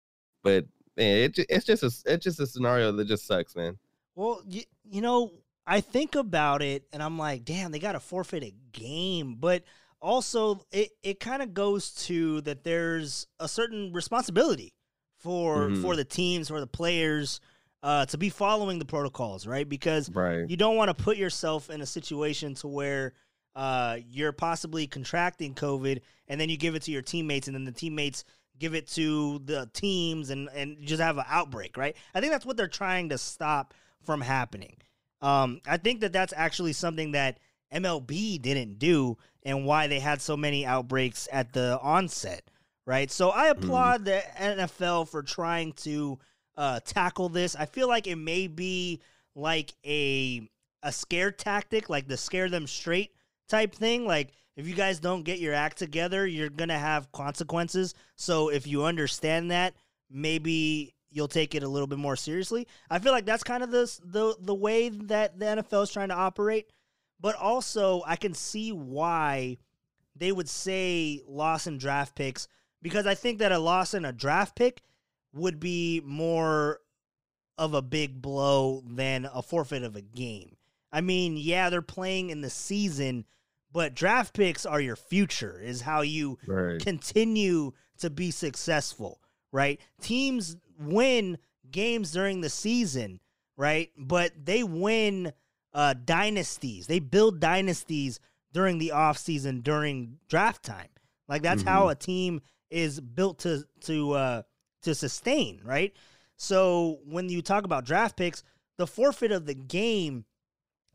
[0.44, 3.78] But man, it, it's just a it's just a scenario that just sucks, man.
[4.16, 5.32] Well, you, you know,
[5.66, 9.36] I think about it and I'm like, damn, they got to forfeit a game.
[9.40, 9.64] But
[10.02, 14.74] also, it, it kind of goes to that there's a certain responsibility
[15.20, 15.82] for Mhm.
[15.82, 17.42] for the teams, or the players,
[17.84, 19.68] uh, to be following the protocols, right?
[19.68, 20.48] Because Right.
[20.50, 23.14] you don't want to put yourself in a situation to where
[23.58, 27.66] uh, you're possibly contracting COVID, and then you give it to your teammates, and then
[27.66, 28.24] the teammates
[28.60, 31.98] give it to the teams, and and just have an outbreak, right?
[32.14, 34.78] I think that's what they're trying to stop from happening.
[35.24, 37.40] Um, I think that that's actually something that
[37.74, 42.44] MLB didn't do, and why they had so many outbreaks at the onset,
[42.86, 43.10] right?
[43.10, 46.20] So I applaud the NFL for trying to
[46.58, 47.56] uh, tackle this.
[47.56, 49.02] I feel like it may be
[49.34, 50.48] like a
[50.84, 53.14] a scare tactic, like to scare them straight
[53.48, 54.06] type thing.
[54.06, 57.94] Like if you guys don't get your act together, you're gonna have consequences.
[58.16, 59.76] So if you understand that,
[60.10, 62.68] maybe you'll take it a little bit more seriously.
[62.90, 66.10] I feel like that's kind of the the the way that the NFL is trying
[66.10, 66.72] to operate.
[67.20, 69.58] but also I can see why
[70.16, 72.48] they would say loss in draft picks
[72.82, 74.82] because I think that a loss in a draft pick
[75.34, 76.80] would be more
[77.58, 80.56] of a big blow than a forfeit of a game.
[80.92, 83.26] I mean, yeah, they're playing in the season,
[83.78, 86.84] but draft picks are your future, is how you Right.
[86.84, 89.80] continue to be successful, right?
[90.02, 91.38] Teams win
[91.70, 93.20] games during the season,
[93.56, 93.92] right?
[93.96, 95.32] But they win
[95.76, 96.88] uh, dynasties.
[96.88, 98.20] They build dynasties
[98.52, 100.90] during the offseason, during draft time.
[101.28, 104.42] Like that's how a team is built to to uh,
[104.82, 105.94] to sustain, right?
[106.36, 108.42] So when you talk about draft picks,
[108.80, 110.26] the forfeit of the game,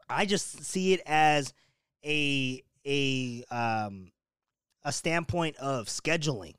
[0.09, 1.55] I just see it as
[2.05, 4.13] a a um
[4.85, 6.55] a standpoint of scheduling,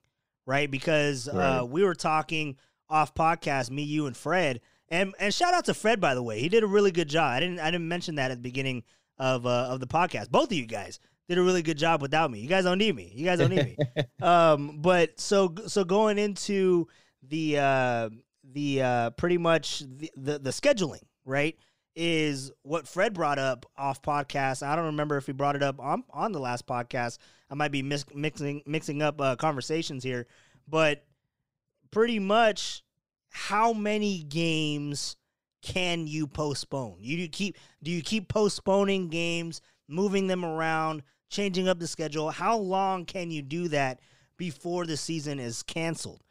[0.46, 0.70] right?
[0.70, 2.58] Because uh, we were talking
[2.90, 6.40] off podcast, me, you, and Fred, and and shout out to Fred by the way,
[6.40, 7.32] he did a really good job.
[7.32, 8.84] I didn't I didn't mention that at the beginning
[9.18, 10.30] of uh, of the podcast.
[10.30, 12.40] Both of you guys did a really good job without me.
[12.40, 13.12] You guys don't need me.
[13.16, 13.78] You guys don't need me.
[14.22, 16.88] um, but so so going into
[17.28, 18.10] the uh,
[18.44, 21.58] the uh, pretty much the, the the scheduling, right?
[21.96, 24.66] Is what Fred brought up off podcast.
[24.66, 27.20] I don't remember if he brought it up on on the last podcast.
[27.52, 30.26] I might be mis- mixing mixing up uh, conversations here,
[30.68, 31.06] but
[31.92, 32.84] pretty much
[33.30, 35.18] how many games
[35.62, 36.98] can you postpone?
[37.00, 42.32] You do keep do you keep postponing games, moving them around, changing up the schedule?
[42.32, 44.00] How long can you do that
[44.38, 46.22] before the season is canceled?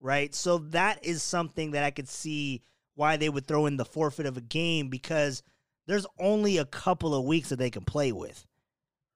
[0.00, 0.34] Right?
[0.34, 2.62] So that is something that I could see
[2.94, 5.42] why they would throw in the forfeit of a game because
[5.86, 8.46] there's only a couple of weeks that they can play with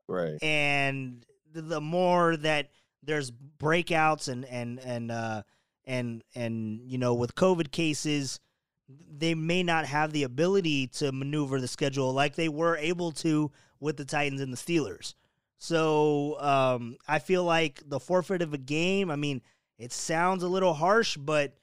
[0.07, 0.43] Right.
[0.43, 2.71] and the, more that
[3.03, 5.43] there's breakouts and and and uh
[5.87, 8.41] and and you know with covid cases
[8.89, 13.51] they may not have the ability to maneuver the schedule like they were able to
[13.81, 15.15] with the Titans and the Steelers.
[15.59, 19.11] So um, I feel like the forfeit of a game.
[19.11, 19.43] I mean,
[19.79, 21.55] it sounds a little harsh, but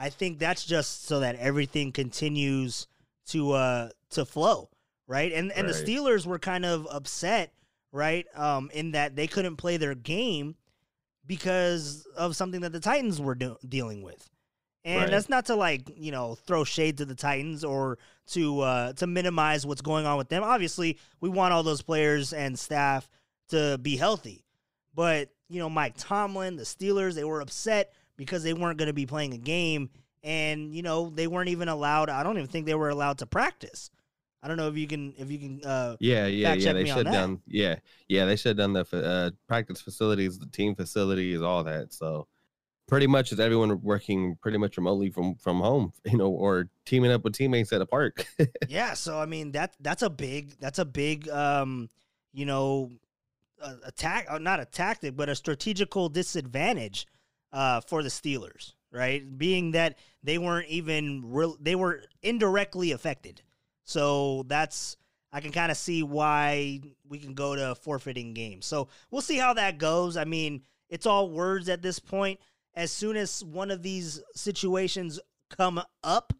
[0.00, 2.86] I think that's just so that everything continues
[3.28, 4.70] to uh, to flow,
[5.06, 5.30] right?
[5.30, 7.52] And and the Steelers were kind of upset,
[7.92, 10.56] right, um, in that they couldn't play their game
[11.26, 14.28] because of something that the Titans were do- dealing with.
[14.84, 15.10] And Right.
[15.10, 19.06] that's not to like you know throw shade to the Titans or to uh, to
[19.06, 20.42] minimize what's going on with them.
[20.42, 23.06] Obviously, we want all those players and staff
[23.50, 24.46] to be healthy,
[24.94, 28.92] but you know Mike Tomlin, the Steelers, they were upset because they weren't going to
[28.92, 29.88] be playing a game,
[30.22, 32.10] and you know they weren't even allowed.
[32.10, 33.90] I don't even think they were allowed to practice.
[34.42, 35.64] I don't know if you can if you can.
[35.64, 36.74] Uh, Yeah, yeah, yeah.
[36.74, 37.40] They shut down.
[37.46, 37.76] Yeah,
[38.08, 38.26] yeah.
[38.26, 41.94] They shut down the uh, practice facilities, the team facilities, all that.
[41.94, 42.28] So
[42.86, 47.12] pretty much is everyone working pretty much remotely from from home, you know, or teaming
[47.12, 48.26] up with teammates at a park.
[48.68, 51.88] yeah so i mean that that's a big that's a big um
[52.32, 52.90] you know
[53.84, 57.06] attack uh, not a tactic but a strategical disadvantage
[57.52, 59.38] uh for the steelers right?
[59.38, 63.42] Being that they weren't even real they were indirectly affected.
[63.84, 64.96] So that's
[65.32, 69.36] i can kind of see why we can go to forfeiting games so we'll see
[69.36, 70.16] how that goes.
[70.16, 72.40] I mean it's all words at this point.
[72.74, 76.32] As soon as one of these situations come up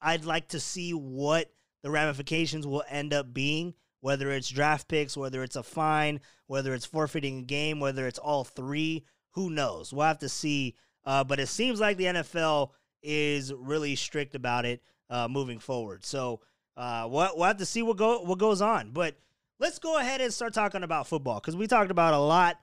[0.00, 1.52] I'd like to see what
[1.82, 6.74] the ramifications will end up being, whether it's draft picks, whether it's a fine, whether
[6.74, 9.04] it's forfeiting a game, whether it's all three.
[9.32, 9.92] Who knows?
[9.92, 10.74] We'll have to see.
[11.04, 12.70] Uh, but it seems like the NFL
[13.02, 16.04] is really strict about it uh, moving forward.
[16.04, 16.40] So
[16.76, 18.90] uh, we'll, we'll have to see what go what goes on.
[18.90, 19.16] But
[19.58, 22.58] let's go ahead and start talking about football because we talked about a lot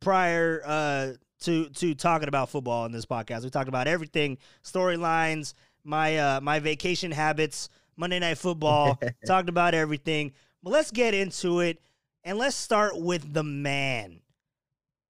[0.00, 3.44] prior uh, to to talking about football in this podcast.
[3.44, 9.00] We talked about everything, storylines, my uh, my vacation habits, Monday Night Football.
[9.26, 10.32] talked about everything.
[10.62, 11.80] But let's get into it,
[12.22, 14.20] and let's start with the man,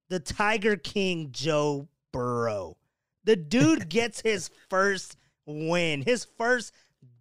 [0.08, 2.76] the Tiger King, Joe Burrow.
[3.24, 6.72] The dude gets his first win, his first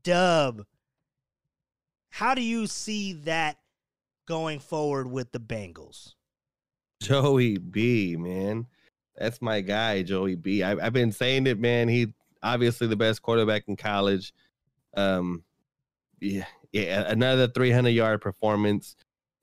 [0.04, 0.66] dub.
[2.10, 3.58] How do you see that
[4.28, 6.14] going forward with the Bengals?
[7.02, 8.68] Joey B, man.
[9.18, 10.64] That's my guy, Joey B.
[10.64, 11.88] I, I've been saying it, man.
[11.88, 14.34] He obviously the best quarterback in college.
[14.96, 15.44] Um,
[16.20, 18.96] yeah, yeah, another 300 yard performance.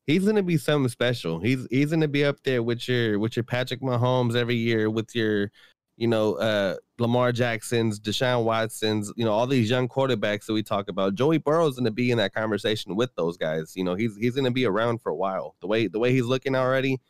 [0.06, 1.40] He's gonna be something special.
[1.40, 5.14] He's he's gonna be up there with your with your Patrick Mahomes every year, with
[5.14, 5.50] your,
[5.96, 10.62] you know, uh, Lamar Jacksons, Deshaun Watsons, you know, all these young quarterbacks that we
[10.62, 11.14] talk about.
[11.14, 13.74] Joey Burrow's gonna be in that conversation with those guys.
[13.76, 15.54] You know, he's he's gonna be around for a while.
[15.60, 17.00] The way the way he's looking already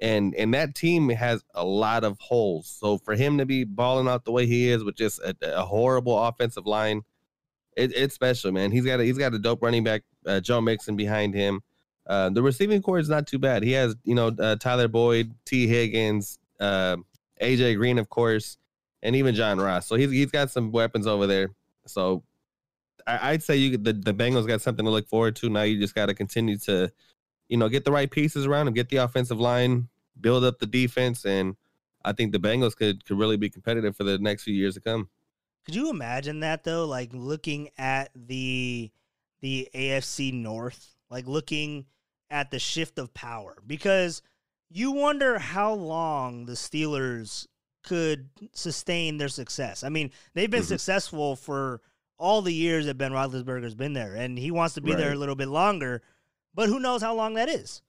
[0.00, 2.68] and and that team has a lot of holes.
[2.68, 5.64] So for him to be balling out the way he is with just a, a
[5.64, 7.02] horrible offensive line,
[7.76, 8.70] it, it's special, man.
[8.70, 11.62] He's got a, he's got a dope running back, uh, Joe Mixon behind him.
[12.06, 13.62] Uh, the receiving corps is not too bad.
[13.62, 16.96] He has, you know, uh, Tyler Boyd, Tee Higgins, uh,
[17.42, 18.58] AJ Green, of course,
[19.02, 19.86] and even John Ross.
[19.86, 21.50] So he's he's got some weapons over there.
[21.86, 22.22] So
[23.06, 25.48] I, would say you the, the Bengals got something to look forward to.
[25.48, 26.90] Now you just got to continue to,
[27.48, 29.88] you know, get the right pieces around him, get the offensive line,
[30.20, 31.56] build up the defense, and
[32.04, 34.80] I think the Bengals could could really be competitive for the next few years to
[34.80, 35.08] come.
[35.64, 36.86] Could you imagine that though?
[36.86, 38.90] Like looking at the
[39.40, 41.86] the AFC North, like looking
[42.30, 44.22] at the shift of power, because
[44.68, 47.46] you wonder how long the Steelers
[47.84, 49.84] could sustain their success.
[49.84, 50.68] I mean, they've been mm-hmm.
[50.68, 51.80] successful for
[52.18, 54.98] all the years that Ben Roethlisberger's been there, and he wants to be right.
[54.98, 56.02] there a little bit longer.
[56.54, 57.82] But who knows how long that is?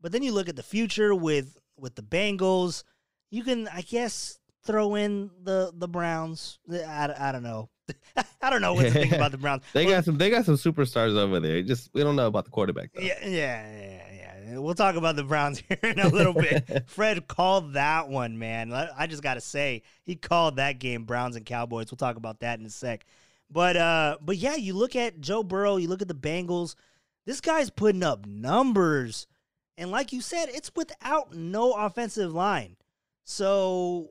[0.00, 2.84] But then you look at the future with with the Bengals.
[3.30, 6.58] You can, I guess, throw in the the Browns.
[6.70, 7.70] I, I don't know.
[8.42, 9.62] I don't know what to think about the Browns.
[9.72, 11.62] they got some they got some superstars over there.
[11.62, 13.02] Just we don't know about the quarterback though.
[13.02, 14.58] Yeah, yeah, yeah, yeah.
[14.58, 16.84] We'll talk about the Browns here in a little bit.
[16.86, 18.72] Fred called that one, man.
[18.72, 21.90] I just got to say, he called that game Browns and Cowboys.
[21.90, 23.04] We'll talk about that in a sec.
[23.50, 26.74] But uh but yeah, you look at Joe Burrow, you look at the Bengals.
[27.24, 29.26] This guy's putting up numbers.
[29.78, 32.76] And like you said, it's without no offensive line.
[33.24, 34.10] So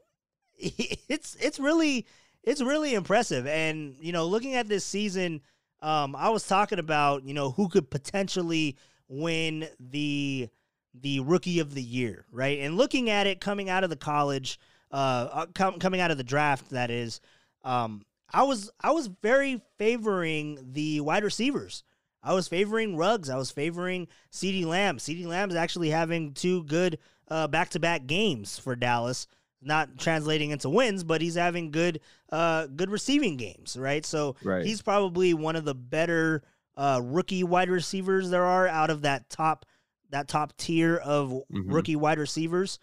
[0.58, 2.06] it's it's really
[2.46, 3.48] it's really impressive.
[3.48, 5.42] And you know, looking at this season,
[5.82, 8.78] um, I was talking about you know who could potentially
[9.10, 10.50] win the
[10.94, 12.60] the rookie of the year, right?
[12.60, 14.60] And looking at it coming out of the college,
[14.92, 17.20] uh, uh com- coming out of the draft, that is,
[17.64, 21.84] um, I was I was very favoring the wide receivers.
[22.24, 23.30] I was favoring Ruggs.
[23.30, 24.98] I was favoring CeeDee Lamb.
[24.98, 26.98] CeeDee Lamb is actually having two good
[27.30, 29.28] back to back games for Dallas
[29.62, 32.00] not translating into wins, but he's having good
[32.32, 34.06] uh good receiving games, right?
[34.06, 34.66] So right.
[34.66, 36.44] he's probably one of the better
[36.78, 39.66] uh rookie wide receivers there are out of that top
[40.12, 41.72] that top tier of mm-hmm.
[41.72, 42.80] rookie wide receivers.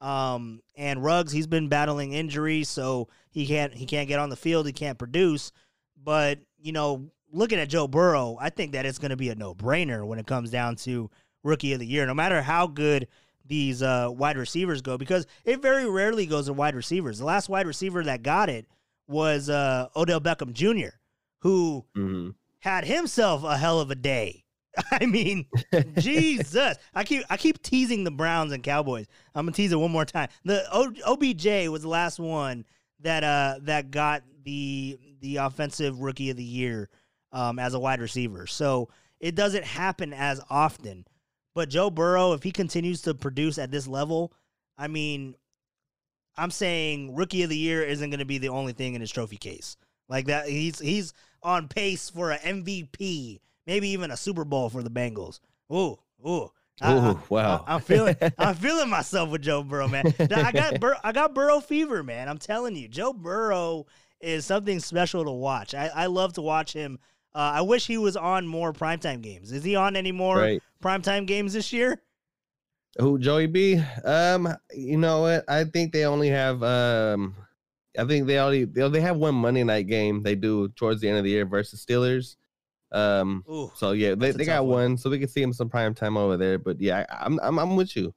[0.00, 4.36] Um and Ruggs, he's been battling injury, so he can't he can't get on the
[4.36, 5.52] field, he can't produce.
[6.02, 9.34] But, you know, looking at Joe Burrow, I think that it's going to be a
[9.34, 11.10] no-brainer when it comes down to
[11.42, 12.04] rookie of the year.
[12.06, 13.08] No matter how good
[13.44, 17.18] these uh, wide receivers go because it very rarely goes to wide receivers.
[17.18, 18.66] The last wide receiver that got it
[19.06, 20.96] was uh, Odell Beckham Jr.,
[21.40, 22.30] who mm-hmm.
[22.60, 24.44] had himself a hell of a day.
[24.90, 25.46] I mean,
[25.98, 26.76] Jesus!
[26.94, 29.06] I keep I keep teasing the Browns and Cowboys.
[29.34, 30.28] I'm gonna tease it one more time.
[30.44, 32.64] The o- OBJ was the last one
[33.00, 36.88] that uh that got the the offensive rookie of the year
[37.32, 38.46] um, as a wide receiver.
[38.46, 38.88] So
[39.20, 41.06] it doesn't happen as often.
[41.54, 44.32] But Joe Burrow, if he continues to produce at this level,
[44.76, 45.36] I mean,
[46.36, 49.10] I'm saying rookie of the year isn't going to be the only thing in his
[49.10, 49.76] trophy case.
[50.08, 54.82] Like that, he's he's on pace for an MVP, maybe even a Super Bowl for
[54.82, 55.40] the Bengals.
[55.72, 56.50] Ooh, ooh.
[56.80, 57.64] I, wow!
[57.68, 60.12] I, am feeling, I'm feeling myself with Joe Burrow, man.
[60.18, 62.28] I got, Bur- I got Burrow fever, man.
[62.28, 63.86] I'm telling you, Joe Burrow
[64.20, 65.74] is something special to watch.
[65.74, 66.98] I, I love to watch him
[67.34, 69.50] uh, I wish he was on more primetime games.
[69.52, 70.62] Is he on any more right.
[70.82, 72.00] primetime games this year?
[72.98, 73.82] Who Joey B?
[74.04, 75.44] Um, you know what?
[75.48, 77.34] I think they only have um,
[77.98, 81.08] I think they already they, they have one Monday night game they do towards the
[81.08, 82.36] end of the year versus Steelers.
[82.92, 84.90] Um, Ooh, so yeah, they, they got one.
[84.90, 86.58] one, so we can see him some prime time over there.
[86.58, 88.14] But yeah, I, am I'm I'm with you.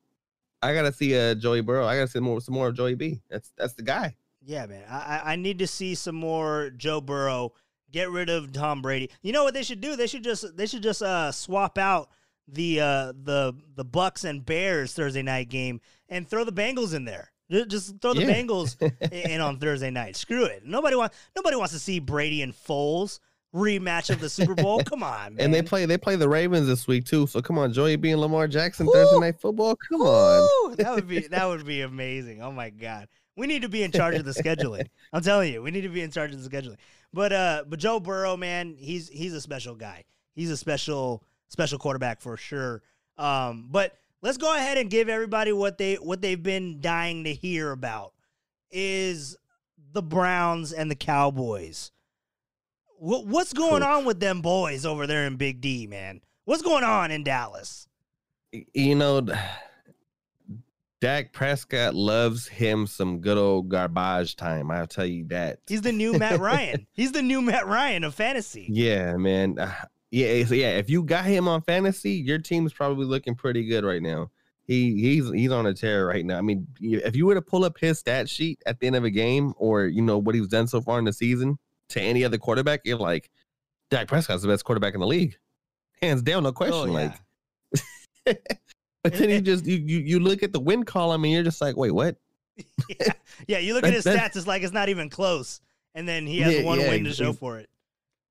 [0.62, 1.88] I gotta see uh Joey Burrow.
[1.88, 3.22] I gotta see more some more of Joey B.
[3.30, 4.16] That's that's the guy.
[4.44, 4.84] Yeah, man.
[4.88, 7.54] I I need to see some more Joe Burrow
[7.92, 9.10] Get rid of Tom Brady.
[9.22, 9.96] You know what they should do?
[9.96, 12.10] They should just they should just uh, swap out
[12.48, 17.06] the uh, the the Bucs and Bears Thursday night game and throw the Bengals in
[17.06, 17.32] there.
[17.50, 18.34] Just throw the yeah.
[18.34, 18.76] Bengals
[19.12, 20.18] in on Thursday night.
[20.18, 20.64] Screw it.
[20.66, 23.20] Nobody wants nobody wants to see Brady and Foles
[23.58, 24.82] rematch of the Super Bowl.
[24.84, 25.46] Come on, man.
[25.46, 27.28] And they play they play the Ravens this week too.
[27.28, 28.92] So come on, Joey B and Lamar Jackson Ooh.
[28.92, 29.76] Thursday night football.
[29.76, 30.06] Come Ooh.
[30.06, 30.76] on.
[30.78, 32.42] that would be that would be amazing.
[32.42, 33.08] Oh my god.
[33.36, 34.88] We need to be in charge of the scheduling.
[35.14, 36.78] I'm telling you, we need to be in charge of the scheduling.
[37.14, 40.04] But uh, but Joe Burrow, man, he's he's a special guy.
[40.34, 42.82] He's a special special quarterback for sure.
[43.18, 47.34] Um, but let's go ahead and give everybody what they what they've been dying to
[47.34, 48.14] hear about
[48.72, 49.38] is
[49.94, 51.92] the Browns and the Cowboys.
[53.00, 56.22] What, what's going on with them boys over there in Big D, man?
[56.46, 57.88] What's going on in Dallas?
[58.74, 59.22] You know,
[61.02, 64.72] Dak Prescott loves him some good old garbage time.
[64.72, 65.60] I'll tell you that.
[65.68, 66.88] He's the new Matt Ryan.
[66.94, 68.68] He's the new Matt Ryan of fantasy.
[68.68, 69.60] Yeah, man.
[69.60, 69.72] Uh,
[70.10, 70.72] yeah, so yeah.
[70.72, 74.32] If you got him on fantasy, your team's probably looking pretty good right now.
[74.64, 76.40] He he's he's on a tear right now.
[76.40, 79.04] I mean, if you were to pull up his stat sheet at the end of
[79.04, 81.60] a game, or you know what he's done so far in the season
[81.90, 83.30] to any other quarterback, you're like,
[83.90, 85.38] Dak Prescott's the best quarterback in the league,
[86.02, 86.90] hands down, no oh, question.
[86.90, 87.14] Oh, yeah.
[88.26, 88.38] Like
[89.04, 91.62] but then you just you, you you look at the win column and you're just
[91.62, 92.18] like, wait, what?
[92.90, 93.14] yeah.
[93.48, 95.62] yeah, you look at his stats, it's like it's not even close.
[95.96, 97.70] And then he has Yeah, one yeah, win to show for it.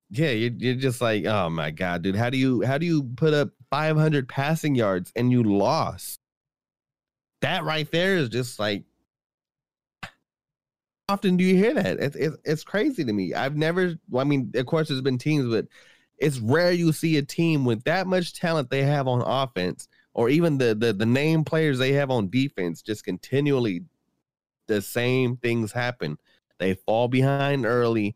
[0.09, 3.03] Yeah, you're, you're just like, oh my god, dude, how do you how do you
[3.03, 6.19] put up 500 passing yards and you lost?
[7.41, 8.83] That right there is just like.
[11.09, 11.99] Often do you hear that?
[11.99, 13.33] It's, it's it's crazy to me.
[13.33, 13.95] I've never.
[14.15, 15.67] I mean, of course, there's been teams, but
[16.17, 20.29] it's rare you see a team with that much talent they have on offense, or
[20.29, 23.83] even the the the name players they have on defense, just continually
[24.67, 26.17] the same things happen.
[26.59, 28.15] They fall behind early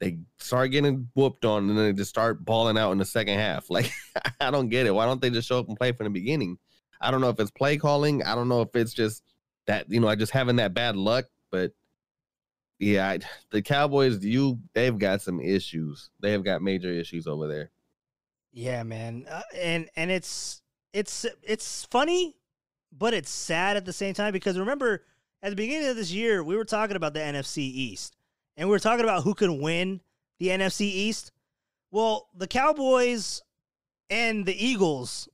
[0.00, 3.38] they start getting whooped on and then they just start balling out in the second
[3.38, 3.68] half.
[3.78, 3.90] Like
[4.40, 4.94] I don't get it.
[4.94, 6.58] Why don't they just show up and play from the beginning?
[7.00, 8.22] I don't know if it's play calling.
[8.22, 9.22] I don't know if it's just
[9.66, 11.26] that you know I just having that bad luck.
[11.50, 11.72] But
[12.78, 13.18] yeah,
[13.50, 16.10] the Cowboys, you they've got some issues.
[16.20, 17.70] They have got major issues over there.
[18.52, 19.26] Yeah, man.
[19.28, 20.62] Uh, and and it's
[20.92, 22.36] it's it's funny,
[22.96, 25.04] but it's sad at the same time because remember
[25.42, 28.16] at the beginning of this year we were talking about the NFC East
[28.56, 30.00] and we were talking about who can win
[30.38, 31.32] the NFC East.
[31.90, 33.42] Well, the Cowboys
[34.10, 35.28] and the Eagles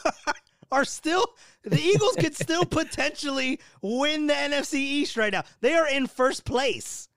[0.72, 1.26] are still
[1.66, 5.44] the Eagles could still potentially win the NFC East right now.
[5.60, 7.08] They are in first place.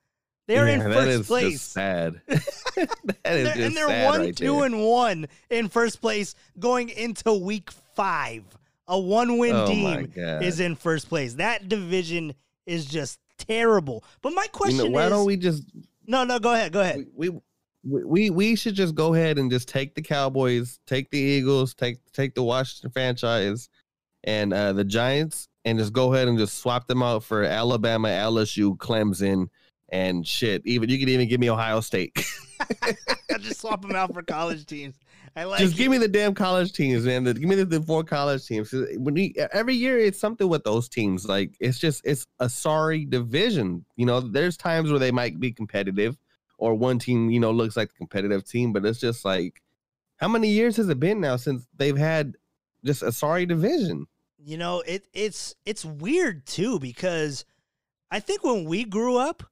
[0.46, 1.52] They are in Yeah, that first is place.
[1.52, 2.20] Just sad.
[2.26, 2.88] that
[3.24, 4.64] is They're- and they're one, right two, there.
[4.64, 8.44] and one in first place going into week five.
[8.88, 11.34] A one-win Oh team is in first place.
[11.34, 12.34] That division
[12.66, 14.02] is just terrible.
[14.20, 15.62] But my You question know, why is, don't we just
[16.08, 17.06] no, no, go ahead, go ahead.
[17.14, 21.18] we, we we we should just go ahead and just take the Cowboys, take the
[21.18, 23.68] Eagles, take take the Washington franchise,
[24.24, 28.08] and uh, the Giants, and just go ahead and just swap them out for Alabama,
[28.08, 29.48] LSU, Clemson,
[29.90, 30.62] and shit.
[30.64, 32.12] Even you could even give me Ohio State.
[33.40, 34.96] just swap them out for college teams.
[35.36, 35.60] I like.
[35.60, 35.78] just it.
[35.78, 37.24] give me the damn college teams, man.
[37.24, 38.72] The, give me the, the four college teams.
[38.72, 41.26] When we, every year, it's something with those teams.
[41.26, 43.84] Like it's just it's a sorry division.
[43.96, 46.16] You know, there's times where they might be competitive,
[46.58, 49.62] or one team, you know, looks like a competitive team, but it's just like,
[50.16, 52.34] how many years has it been now since they've had
[52.84, 54.06] just a sorry division?
[54.42, 57.44] you know it it's it's weird too because
[58.10, 59.42] i think when we grew up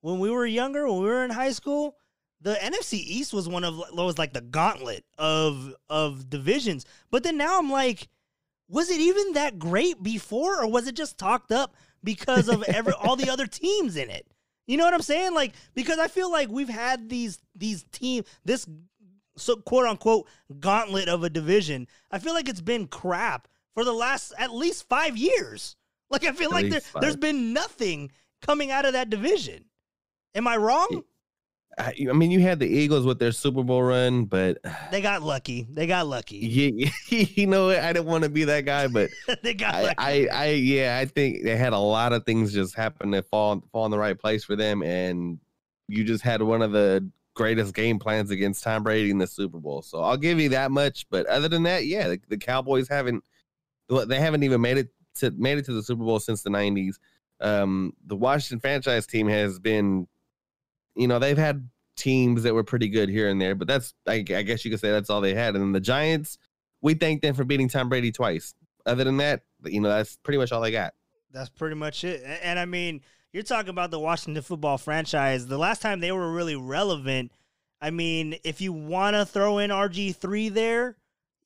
[0.00, 1.96] when we were younger when we were in high school
[2.40, 6.84] the nfc east was one of was like the gauntlet of of divisions.
[7.10, 8.08] But then now i'm like
[8.68, 12.92] was it even that great before or was it just talked up because of every
[13.00, 14.26] all the other teams in it?
[14.66, 15.34] You know what i'm saying?
[15.34, 18.66] Like because i feel like we've had these these team this
[19.36, 20.28] so quote unquote
[20.60, 24.88] gauntlet of a division i feel like it's been crap for the last at least
[24.88, 25.76] five years.
[26.10, 27.02] Like i feel At like there, five.
[27.02, 28.10] there's been nothing
[28.40, 29.64] coming out of that division.
[30.34, 31.02] Am i wrong?
[31.76, 34.58] I, I mean, you had the Eagles with their Super Bowl run, but
[34.92, 35.66] they got lucky.
[35.68, 36.36] They got lucky.
[36.36, 37.70] You, you know.
[37.70, 39.10] I didn't want to be that guy, but
[39.42, 40.30] they got I, lucky.
[40.30, 43.64] I, I, yeah, I think they had a lot of things just happen to fall
[43.72, 45.40] fall in the right place for them, and
[45.88, 49.58] you just had one of the greatest game plans against Tom Brady in the Super
[49.58, 49.82] Bowl.
[49.82, 51.06] So I'll give you that much.
[51.10, 53.24] But other than that, yeah, the, the Cowboys haven't
[53.88, 56.94] they haven't even made it to made it to the Super Bowl since the '90s.
[57.40, 60.06] Um, the Washington franchise team has been,
[60.96, 64.14] you know, they've had teams that were pretty good here and there, but that's I,
[64.14, 65.54] I guess you could say that's all they had.
[65.54, 66.38] And then the Giants,
[66.80, 68.54] we thank them for beating Tom Brady twice.
[68.86, 70.94] Other than that, you know, that's pretty much all they got.
[71.32, 72.22] That's pretty much it.
[72.22, 73.00] A- And I mean,
[73.34, 75.46] you're talking about the Washington football franchise.
[75.46, 77.32] The last time they were really relevant,
[77.82, 80.96] I mean, if you want to throw in RG3 there,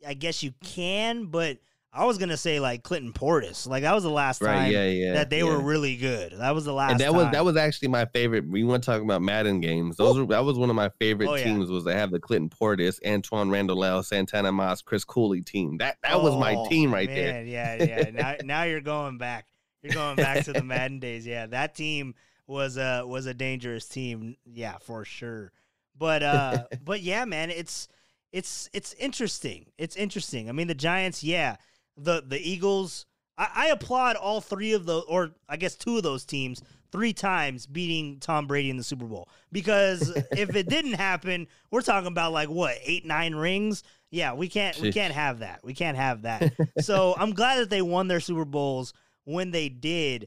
[0.06, 1.58] I guess you can, but
[1.90, 3.66] I was going to say like Clinton Portis.
[3.66, 4.54] Like that was the last Right?
[4.54, 5.12] time Yeah, yeah.
[5.14, 6.34] that they were really good.
[6.38, 8.46] That was the last and that was that was actually my favorite.
[8.46, 9.96] We want to talk about Madden games.
[9.96, 11.44] Those were, that was one of my favorite Oh, yeah.
[11.44, 11.70] teams.
[11.70, 15.78] Was to have the Clinton Portis, Antoine Randall, Santana Moss, Chris Cooley team.
[15.78, 17.32] That that was my Oh, team right there.
[17.32, 18.10] man, Yeah, yeah.
[18.10, 19.46] now, now you're going back.
[19.82, 21.26] You're going back to the Madden days.
[21.26, 22.14] Yeah, that team
[22.46, 24.36] was a was a dangerous team.
[24.44, 25.52] Yeah, for sure.
[25.96, 27.88] But uh, but yeah, man, it's
[28.32, 29.66] it's it's interesting.
[29.78, 30.48] It's interesting.
[30.48, 31.22] I mean, the Giants.
[31.22, 31.56] Yeah,
[31.96, 33.06] the the Eagles.
[33.36, 36.60] I, I applaud all three of those, or I guess two of those teams,
[36.90, 39.28] three times beating Tom Brady in the Super Bowl.
[39.52, 43.84] Because if it didn't happen, we're talking about like what eight, nine rings.
[44.10, 45.60] Yeah, we can't we can't have that.
[45.62, 46.52] We can't have that.
[46.80, 48.94] so I'm glad that they won their Super Bowls
[49.28, 50.26] when they did,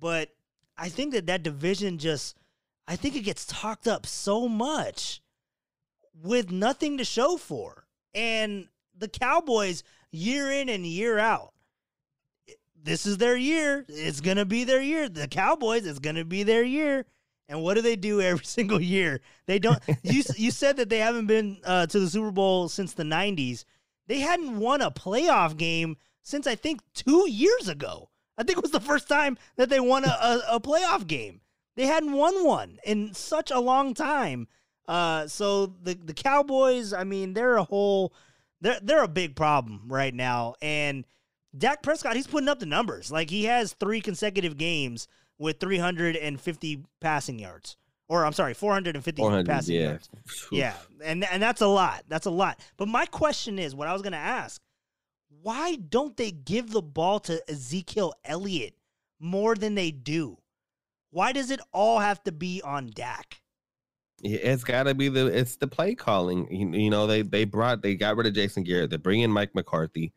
[0.00, 0.30] but
[0.76, 2.34] I think that that division just,
[2.86, 5.20] I think it gets talked up so much
[6.22, 7.84] with nothing to show for,
[8.14, 11.52] and the Cowboys year in and year out.
[12.82, 13.84] This is their year.
[13.86, 15.10] It's gonna be their year.
[15.10, 17.04] The Cowboys, it's gonna be their year.
[17.50, 19.20] And what do they do every single year?
[19.46, 19.78] They don't.
[20.02, 23.64] you you said that they haven't been uh, to the Super Bowl since the '90s.
[24.06, 28.08] They hadn't won a playoff game since I think two years ago.
[28.38, 31.40] I think it was the first time that they won a, a, a playoff game.
[31.76, 34.48] They hadn't won one in such a long time.
[34.86, 38.14] Uh, so the the Cowboys, I mean, they're a whole
[38.60, 40.54] they're they're a big problem right now.
[40.62, 41.04] And
[41.56, 43.12] Dak Prescott, he's putting up the numbers.
[43.12, 45.08] Like he has three consecutive games
[45.38, 47.76] with 350 passing yards.
[48.08, 49.82] Or I'm sorry, 450 passing yeah.
[49.82, 50.08] yards.
[50.50, 50.74] Yeah.
[51.04, 52.04] And and that's a lot.
[52.08, 52.58] That's a lot.
[52.76, 54.62] But my question is, what I was gonna ask,
[55.42, 58.74] why don't they give the ball to Ezekiel Elliott
[59.20, 60.38] more than they do?
[61.10, 63.40] Why does it all have to be on Dak?
[64.22, 66.52] It's got to be the it's the play calling.
[66.52, 68.90] You, you know, they they brought they got rid of Jason Garrett.
[68.90, 70.12] They bring in Mike McCarthy,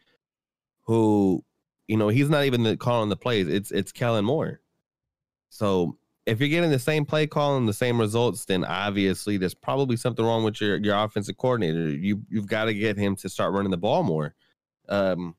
[0.82, 1.44] who,
[1.88, 3.48] you know, he's not even the calling the plays.
[3.48, 4.60] It's it's Kellen Moore.
[5.50, 9.54] So if you're getting the same play call and the same results, then obviously there's
[9.54, 11.90] probably something wrong with your your offensive coordinator.
[11.90, 14.34] You you've got to get him to start running the ball more.
[14.92, 15.36] Um,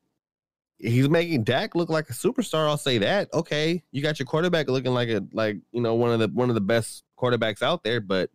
[0.79, 2.67] he's making Dak look like a superstar.
[2.67, 3.33] I'll say that.
[3.33, 6.49] Okay, you got your quarterback looking like a like you know one of the one
[6.49, 8.29] of the best quarterbacks out there, but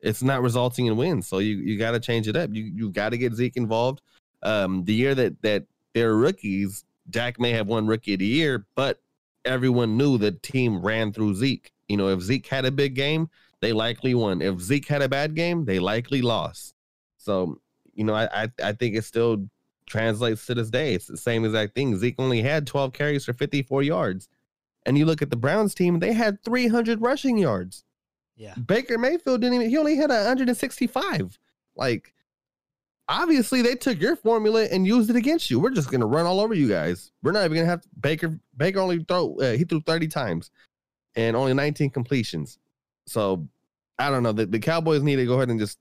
[0.00, 1.28] it's not resulting in wins.
[1.28, 2.50] So you you got to change it up.
[2.52, 4.00] You you got to get Zeke involved.
[4.42, 8.66] Um, the year that that they're rookies, Dak may have won Rookie of the Year,
[8.74, 9.00] but
[9.44, 11.72] everyone knew the team ran through Zeke.
[11.88, 13.28] You know, if Zeke had a big game,
[13.60, 14.40] they likely won.
[14.40, 16.74] If Zeke had a bad game, they likely lost.
[17.18, 17.60] So
[17.94, 19.48] you know, I I, I think it's still
[19.90, 20.94] translates to this day.
[20.94, 21.96] It's the same exact thing.
[21.98, 24.28] Zeke only had 12 carries for 54 yards.
[24.86, 27.84] And you look at the Browns team, they had 300 rushing yards.
[28.36, 28.54] Yeah.
[28.54, 31.38] Baker Mayfield didn't even, he only had 165.
[31.76, 32.14] Like,
[33.08, 35.60] obviously, they took your formula and used it against you.
[35.60, 37.12] We're just going to run all over you guys.
[37.22, 38.40] We're not even going to have Baker.
[38.56, 40.50] Baker only throw, uh, he threw 30 times
[41.16, 42.58] and only 19 completions.
[43.06, 43.46] So,
[43.98, 44.32] I don't know.
[44.32, 45.78] The, the Cowboys need to go ahead and just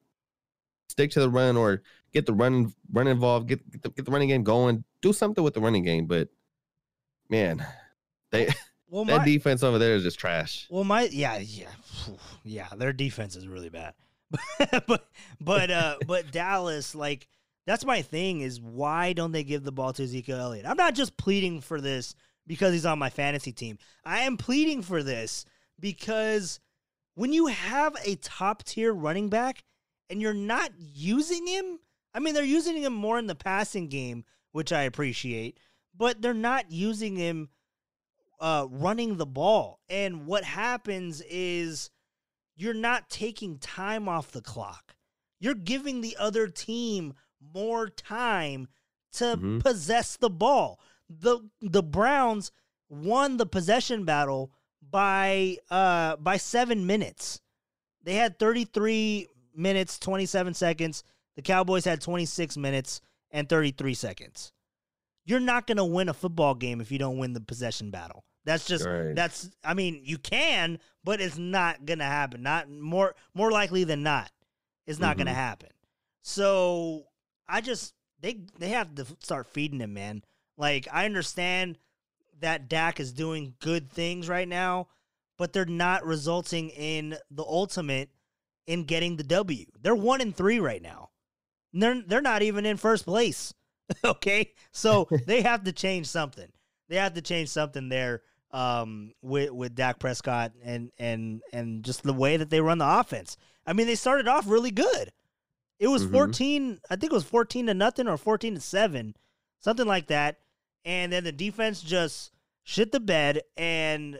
[0.89, 1.81] stick to the run or
[2.13, 5.43] get the run run involved, get get the, get the running game going, do something
[5.43, 6.05] with the running game.
[6.05, 6.29] But
[7.29, 7.65] man,
[8.31, 8.49] they
[8.89, 10.67] Well, that my, defense over there is just trash.
[10.69, 11.67] well, my yeah, yeah,
[12.43, 12.67] yeah.
[12.75, 13.93] Their defense is really bad,
[14.87, 15.07] but
[15.39, 17.27] but uh, but Dallas, like
[17.67, 20.65] that's my thing is why don't they give the ball to Ezekiel Elliott?
[20.65, 22.15] I'm not just pleading for this
[22.47, 23.77] because he's on my fantasy team.
[24.03, 25.45] I am pleading for this
[25.79, 26.59] because
[27.13, 29.63] when you have a top tier running back
[30.09, 31.79] and you're not using him,
[32.13, 35.59] I mean, they're using him more in the passing game, which I appreciate,
[35.95, 37.49] but they're not using him
[38.39, 39.79] uh, running the ball.
[39.89, 41.89] And what happens is
[42.55, 44.95] you're not taking time off the clock.
[45.39, 48.67] You're giving the other team more time
[49.13, 49.61] to Mhm.
[49.61, 50.79] possess the ball.
[51.09, 52.51] The the Browns
[52.89, 54.51] won the possession battle
[54.81, 57.41] by uh by 7 minutes.
[58.03, 61.03] They had 33 minutes 27 seconds.
[61.39, 62.99] The Cowboys had 26 minutes
[63.31, 64.51] and 33 seconds.
[65.23, 68.25] You're not going to win a football game if you don't win the possession battle.
[68.43, 69.15] That's just Right.
[69.15, 72.43] that's I mean, you can, but it's not going to happen.
[72.43, 74.29] Not more more likely than not.
[74.85, 75.39] It's not going to mm-hmm.
[75.39, 75.69] happen.
[76.23, 77.05] So,
[77.47, 80.25] I just they they have to start feeding him, man.
[80.57, 81.77] Like I understand
[82.41, 84.89] that Dak is doing good things right now,
[85.37, 88.09] but they're not resulting in the ultimate
[88.67, 89.67] in getting the W.
[89.81, 91.08] They're one and three right now.
[91.73, 93.53] They're they're not even in first place.
[94.03, 96.47] okay, so they have to change something.
[96.87, 102.03] They have to change something there um, with with Dak Prescott and and and just
[102.03, 103.37] the way that they run the offense.
[103.65, 105.11] I mean, they started off really good.
[105.79, 106.11] It was Mhm.
[106.11, 109.15] 14, I think it was 14 to nothing or 14 to 7,
[109.59, 110.39] something like that.
[110.83, 112.31] And then the defense just
[112.63, 114.19] shit the bed and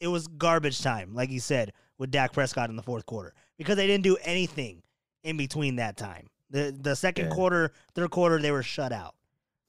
[0.00, 3.76] it was garbage time, like you said, with Dak Prescott in the fourth quarter because
[3.76, 4.82] they didn't do anything
[5.24, 6.28] in between that time.
[6.50, 7.34] The the second Yeah.
[7.34, 9.14] quarter, third quarter, they were shut out.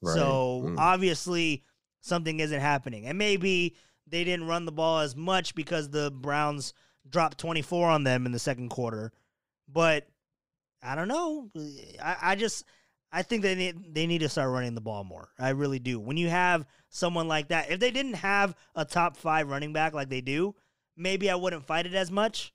[0.02, 0.14] Right.
[0.14, 0.78] So Mm.
[0.78, 1.62] obviously
[2.00, 3.06] something isn't happening.
[3.06, 3.76] And maybe
[4.06, 6.72] they didn't run the ball as much because the Browns
[7.08, 9.12] dropped 24 on them in the second quarter.
[9.68, 10.08] But
[10.82, 11.50] I don't know.
[12.02, 12.64] I, I just
[13.12, 15.30] I think they need they need to start running the ball more.
[15.38, 16.00] I really do.
[16.00, 19.92] When you have someone like that, if they didn't have a top five running back
[19.92, 20.54] like they do,
[20.96, 22.54] maybe I wouldn't fight it as much.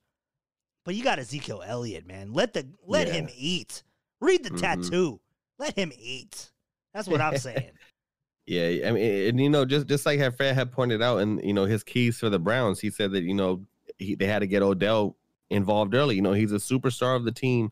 [0.84, 2.34] But you got Ezekiel Elliott, man.
[2.34, 3.14] Let the let Yeah.
[3.14, 3.84] him eat.
[4.22, 4.59] Read the Mhm.
[4.59, 5.20] tattoo.
[5.59, 6.51] Let him eat.
[6.93, 7.72] That's what I'm saying.
[8.47, 11.53] Yeah, I mean, and you know, just just like Fred had pointed out, and you
[11.53, 13.66] know, his keys for the Browns, he said that you know
[13.97, 15.16] he, they had to get Odell
[15.49, 16.16] involved early.
[16.16, 17.72] You know, he's a superstar of the team.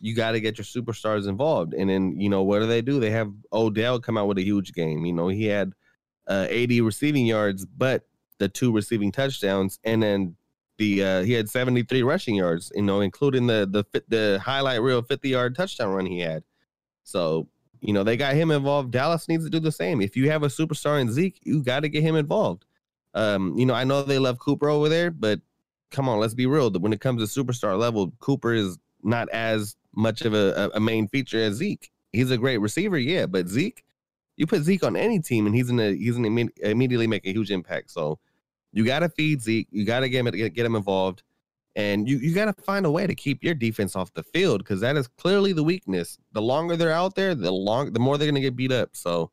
[0.00, 2.98] You got to get your superstars involved, and then you know what do they do?
[2.98, 5.04] They have Odell come out with a huge game.
[5.04, 5.72] You know, he had
[6.26, 8.06] uh, 80 receiving yards, but
[8.38, 10.36] the two receiving touchdowns, and then
[10.78, 12.72] the uh, he had 73 rushing yards.
[12.74, 16.44] You know, including the the the highlight reel 50 yard touchdown run he had.
[17.04, 17.48] So
[17.80, 18.90] You know, they got him involved.
[18.90, 20.00] Dallas needs to do the same.
[20.00, 22.64] If you have a superstar in Zeke, you got to get him involved.
[23.14, 25.40] Um, you know, I know they love Cooper over there, but
[25.90, 26.70] come on, let's be real.
[26.70, 31.08] When it comes to superstar level, Cooper is not as much of a, a main
[31.08, 31.90] feature as Zeke.
[32.12, 33.84] He's a great receiver, yeah, but Zeke,
[34.36, 37.32] you put Zeke on any team and he's in a he's in immediately make a
[37.32, 37.90] huge impact.
[37.90, 38.18] So
[38.76, 39.68] you got to feed Zeke.
[39.70, 41.22] You got to get him get, him involved,
[41.74, 44.58] and you you got to find a way to keep your defense off the field
[44.58, 46.18] because that is clearly the weakness.
[46.32, 48.90] The longer they're out there, the long the more they're gonna get beat up.
[48.92, 49.30] So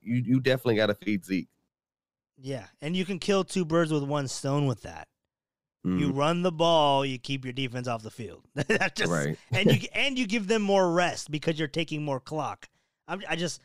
[0.00, 1.48] you you definitely got to feed Zeke.
[2.38, 5.08] Yeah, and you can kill two birds with one stone with that.
[5.86, 6.00] Mm.
[6.00, 8.44] You run the ball, you keep your defense off the field.
[8.54, 9.36] That just Right.
[9.52, 12.66] and you and you give them more rest because you're taking more clock.
[13.06, 13.60] I'm, I just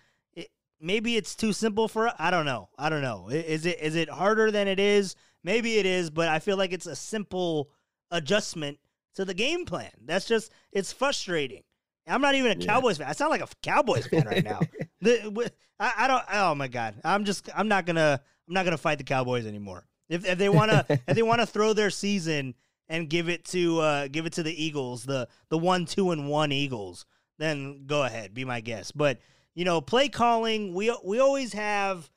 [0.82, 2.70] maybe it's too simple for I don't know.
[2.78, 3.30] I don't know.
[3.30, 5.16] Is it is it harder than it is?
[5.44, 7.70] Maybe it is, but I feel like it's a simple
[8.12, 8.80] adjustment
[9.16, 9.92] to the game plan.
[10.06, 11.64] That's just it's frustrating.
[12.08, 12.66] I'm not even a Yeah.
[12.66, 13.08] Cowboys fan.
[13.08, 14.60] I sound like a Cowboys fan right now.
[15.02, 15.50] The,
[15.80, 16.24] I, I don't.
[16.34, 16.96] Oh my god.
[17.06, 17.50] I'm just.
[17.56, 18.20] I'm not gonna.
[18.48, 19.86] I'm not gonna fight the Cowboys anymore.
[20.10, 22.54] If, if they wanna if they wanna throw their season
[22.90, 26.28] and give it to uh, give it to the Eagles, the the one two and
[26.28, 27.06] one Eagles,
[27.38, 28.98] then go ahead, be my guest.
[28.98, 29.20] But
[29.60, 32.10] you know, play calling, we we always have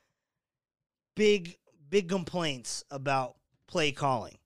[1.13, 1.57] big
[1.89, 3.35] big complaints about
[3.67, 4.37] play calling.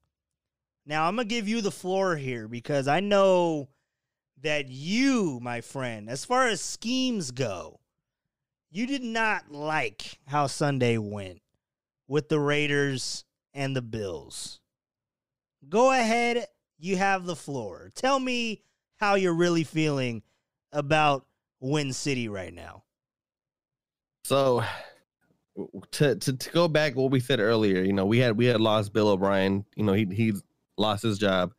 [0.84, 3.70] Now I'm gonna give you the floor here because I know
[4.42, 7.82] that you, my friend, as far as schemes go,
[8.72, 11.44] you did not like how Sunday went
[12.08, 14.60] with the Raiders and the Bills.
[15.70, 16.48] Go ahead,
[16.80, 17.92] you have the floor.
[17.94, 18.64] Tell me
[18.96, 20.24] how you're really feeling
[20.72, 21.28] about
[21.62, 22.86] Sin City right now.
[24.28, 24.62] So
[25.92, 28.60] to, to to go back what we said earlier, you know, we had we had
[28.60, 29.64] lost Bill O'Brien.
[29.78, 30.34] You know, he he
[30.78, 31.54] lost his job.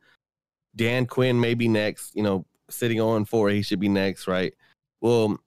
[0.75, 2.15] Dan Quinn may be next.
[2.15, 4.53] You know, sitting on four, he should be next, right?
[5.01, 5.39] Well,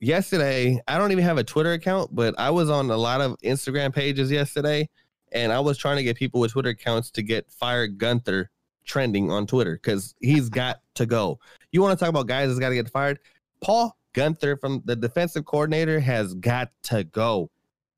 [0.00, 3.38] yesterday I don't even have a Twitter account, but I was on a lot of
[3.44, 4.88] Instagram pages yesterday,
[5.30, 8.46] and I was trying to get people with Twitter accounts to get Fire Guenther
[8.84, 11.38] trending on Twitter because he's got to go.
[11.70, 13.20] You want to talk about guys that's got to get fired?
[13.62, 17.50] Paul Guenther from the defensive coordinator has got to go.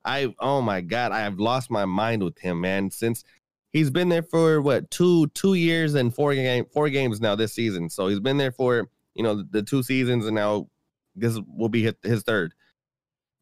[0.05, 2.91] I oh my god, I have lost my mind with him, man.
[2.91, 3.25] Since
[3.73, 7.53] he's been there for what two two years and four game four games now this
[7.53, 7.89] season.
[7.89, 10.69] So he's been there for you know the, two seasons, and now
[11.15, 12.55] this will be his, third.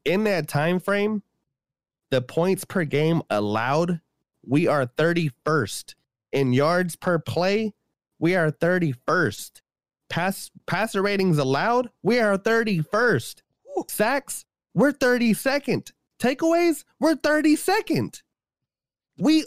[0.05, 1.23] In that time frame,
[2.11, 4.01] the points per game allowed,
[4.47, 5.95] we are 31st.
[6.33, 7.75] In yards per play,
[8.19, 9.61] we are 31st.
[10.09, 13.43] Pass passer ratings allowed, we are 31st.
[13.89, 14.45] Sacks,
[14.75, 15.93] we're 32nd.
[16.21, 18.23] Takeaways, we're 32nd.
[19.19, 19.45] We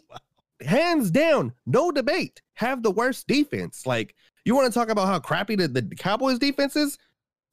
[0.61, 3.85] hands down, no debate, have the worst defense.
[3.85, 6.97] Like, you want to talk about how crappy the, the Cowboys defense is?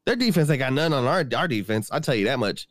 [0.04, 1.90] Their defense ain't got none on our, our defense.
[1.92, 2.68] I'll tell you that much.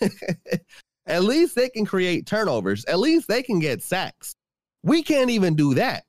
[1.06, 2.84] At least they can create turnovers.
[2.86, 4.34] At least they can get sacks.
[4.82, 6.04] We can't even do that.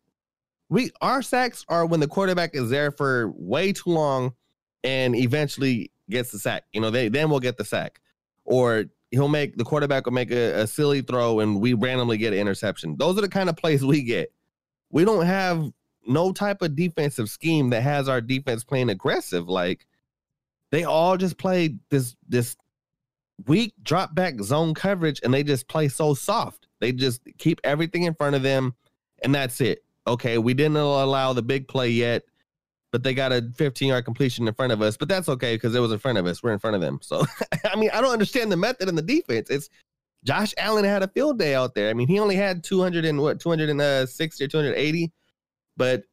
[0.69, 4.33] We our sacks are when the quarterback is there for way too long
[4.83, 6.63] and eventually gets the sack.
[6.73, 8.01] You know, they then we'll get the sack.
[8.43, 12.33] Or he'll make the quarterback will make a, a silly throw and we randomly get
[12.33, 12.95] an interception.
[12.97, 14.31] Those are the kind of plays we get.
[14.89, 15.69] We don't have
[16.05, 19.47] no type of defensive scheme that has our defense playing aggressive.
[19.47, 19.85] Like
[20.71, 22.55] they all just play this this
[23.45, 26.67] weak drop back zone coverage and they just play so soft.
[26.79, 28.75] They just keep everything in front of them
[29.23, 29.83] and that's it.
[30.07, 32.23] Okay, we didn't allow the big play yet,
[32.91, 34.97] but they got a 15 yard completion in front of us.
[34.97, 36.41] But that's okay because it was in front of us.
[36.41, 36.99] We're in front of them.
[37.01, 37.25] So,
[37.65, 39.49] I mean, I don't understand the method in the defense.
[39.49, 39.69] It's
[40.23, 41.89] Josh Allen had a field day out there.
[41.89, 45.11] I mean, he only had 200 and what 260 uh, or 280,
[45.75, 46.03] but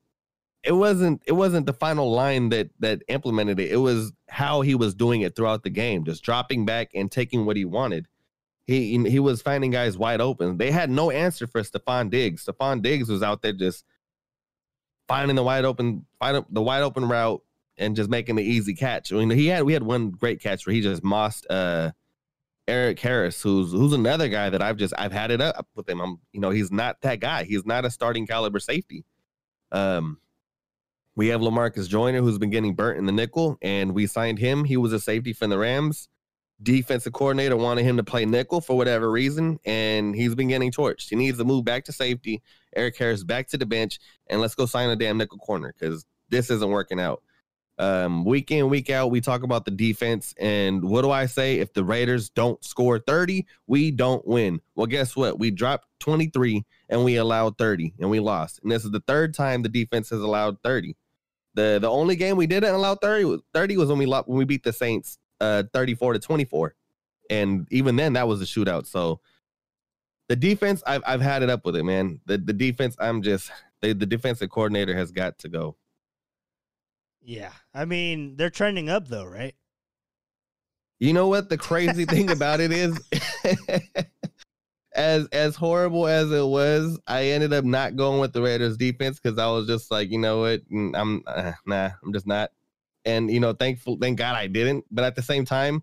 [0.63, 3.71] it wasn't it wasn't the final line that that implemented it.
[3.71, 7.45] It was how he was doing it throughout the game, just dropping back and taking
[7.45, 8.07] what he wanted.
[8.67, 10.57] He he was finding guys wide open.
[10.57, 12.47] They had no answer for Stefon Diggs.
[12.47, 13.85] Stefon Diggs was out there just
[15.07, 17.43] finding the wide open, find the wide open route
[17.77, 19.12] and just making the easy catch.
[19.12, 21.91] I mean, he had we had one great catch where he just mossed uh
[22.67, 26.01] Erik Harris, who's who's another guy that I've just I've had it up with him.
[26.01, 27.45] I'm you know he's not that guy.
[27.45, 29.05] He's not a starting caliber safety.
[29.73, 30.19] Um,
[31.17, 34.65] we have Lamarcus Joyner, who's been getting burnt in the nickel, and we signed him.
[34.65, 36.09] He was a safety from the Rams.
[36.65, 41.11] Defensive coordinator wanted him to play nickel for whatever reason, and he's been getting torched.
[41.11, 42.43] He needs to move back to safety.
[42.75, 46.05] Erik Harris back to the bench, and let's go sign a damn nickel corner because
[46.31, 47.23] this isn't working out.
[47.79, 51.59] Um, week in, week out, we talk about the defense, and what do I say?
[51.59, 54.61] If the Raiders don't score 30, we don't win.
[54.75, 55.39] Well, guess what?
[55.39, 58.61] We dropped 23 and we allowed 30 and we lost.
[58.62, 60.97] And this is the third time the defense has allowed 30.
[61.55, 64.39] The the only game we didn't allow 30 was 30 was when we lo- when
[64.39, 66.75] we beat the Saints uh 34 to 24.
[67.31, 68.87] And even then that was a shootout.
[68.87, 69.21] So
[70.29, 72.21] the defense, I've I've had it up with it, man.
[72.27, 75.77] The the defense, I'm just they, the defensive coordinator has got to go.
[77.23, 77.53] Yeah.
[77.73, 79.55] I mean, they're trending up though, right?
[81.01, 82.99] You know what the crazy thing about it is?
[84.95, 89.19] as as horrible as it was, I ended up not going with the Raiders defense
[89.21, 92.51] because I was just like, you know what, I'm uh, nah, I'm just not.
[93.05, 94.85] And you know, thankful, thank God I didn't.
[94.91, 95.83] But at the same time,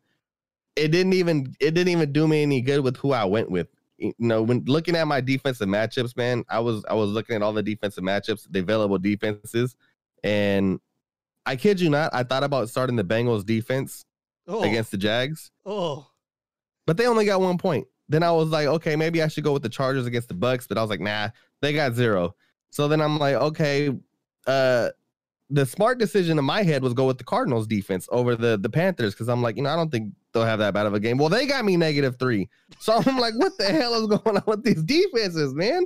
[0.75, 3.67] it didn't even it didn't even do me any good with who I went with.
[3.97, 7.41] You know, when looking at my defensive matchups, man, I was I was looking at
[7.43, 9.75] all the defensive matchups, the available defenses,
[10.23, 10.79] and
[11.45, 14.05] I kid you not, I thought about starting the Bengals defense
[14.47, 14.63] Oh.
[14.63, 16.07] against the Jags, Oh.
[16.87, 17.87] but they only got one point.
[18.09, 20.67] Then I was like, okay, maybe I should go with the Chargers against the Bucs,
[20.67, 21.29] but I was like, nah,
[21.61, 22.35] they got zero.
[22.71, 23.89] So then I'm like, okay,
[24.47, 24.89] uh,
[25.51, 28.69] the smart decision in my head was go with the Cardinals defense over the the
[28.69, 30.99] Panthers because I'm like, you know, I don't think they'll have that bad of a
[30.99, 31.17] game.
[31.17, 32.49] Well, they got me negative three,
[32.79, 35.85] so I'm like, what the hell is going on with these defenses, man?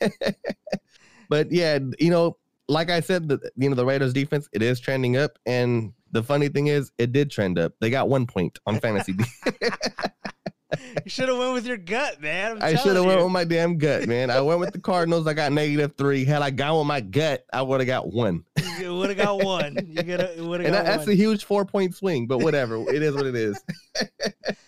[1.28, 2.36] but yeah, you know,
[2.68, 6.22] like I said, the you know the Raiders defense it is trending up, and the
[6.22, 7.72] funny thing is, it did trend up.
[7.80, 9.14] They got one point on fantasy.
[11.04, 12.52] You should have went with your gut, man.
[12.56, 14.30] I'm I should have went with my damn gut, man.
[14.30, 15.26] I went with the Cardinals.
[15.26, 16.24] I got negative three.
[16.24, 18.44] Had I gone with my gut, I would have got one.
[18.78, 19.76] You would have got one.
[19.88, 20.02] You
[20.46, 22.76] would have And that, that's a huge four point swing, but whatever.
[22.92, 23.60] it is what it is.
[23.96, 24.56] man.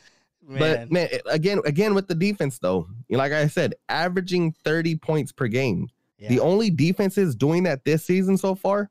[0.58, 5.46] But man, again, again with the defense though, like I said, averaging 30 points per
[5.46, 5.88] game.
[6.28, 8.90] The only defenses doing that this season so far,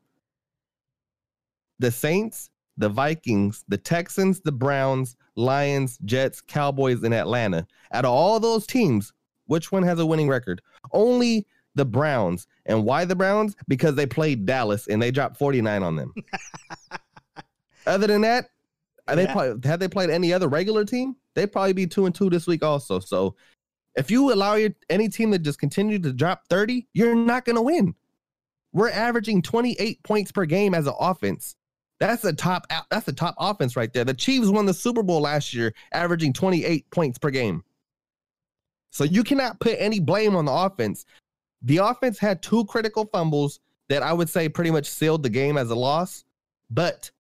[1.80, 7.68] the Saints, the Vikings, the Texans, the Browns, Lions, Jets, Cowboys, and Atlanta.
[7.92, 9.12] Out of all those teams,
[9.48, 10.62] which one has a winning record?
[10.94, 12.48] Only the Browns.
[12.66, 13.56] And why the Browns?
[13.68, 16.14] Because they played Dallas and they dropped 49 on them.
[17.88, 18.46] Other than that,
[19.08, 19.34] are they Yeah.
[19.34, 22.46] probably had they played any other regular team, they'd probably be two and two this
[22.48, 23.00] week also.
[23.00, 23.36] So
[23.96, 27.62] if you allow your any team to just continue to drop 30, you're not gonna
[27.62, 27.96] win.
[28.74, 31.56] We're averaging 28 points per game as an offense.
[32.02, 34.04] That's a top that's a top offense right there.
[34.04, 37.64] The Chiefs won the Super Bowl last year, averaging 28 points per game.
[38.90, 41.06] So you cannot put any blame on the offense.
[41.62, 45.60] The offense had two critical fumbles that I would say pretty much sealed the game
[45.60, 46.26] as a loss,
[46.72, 47.12] but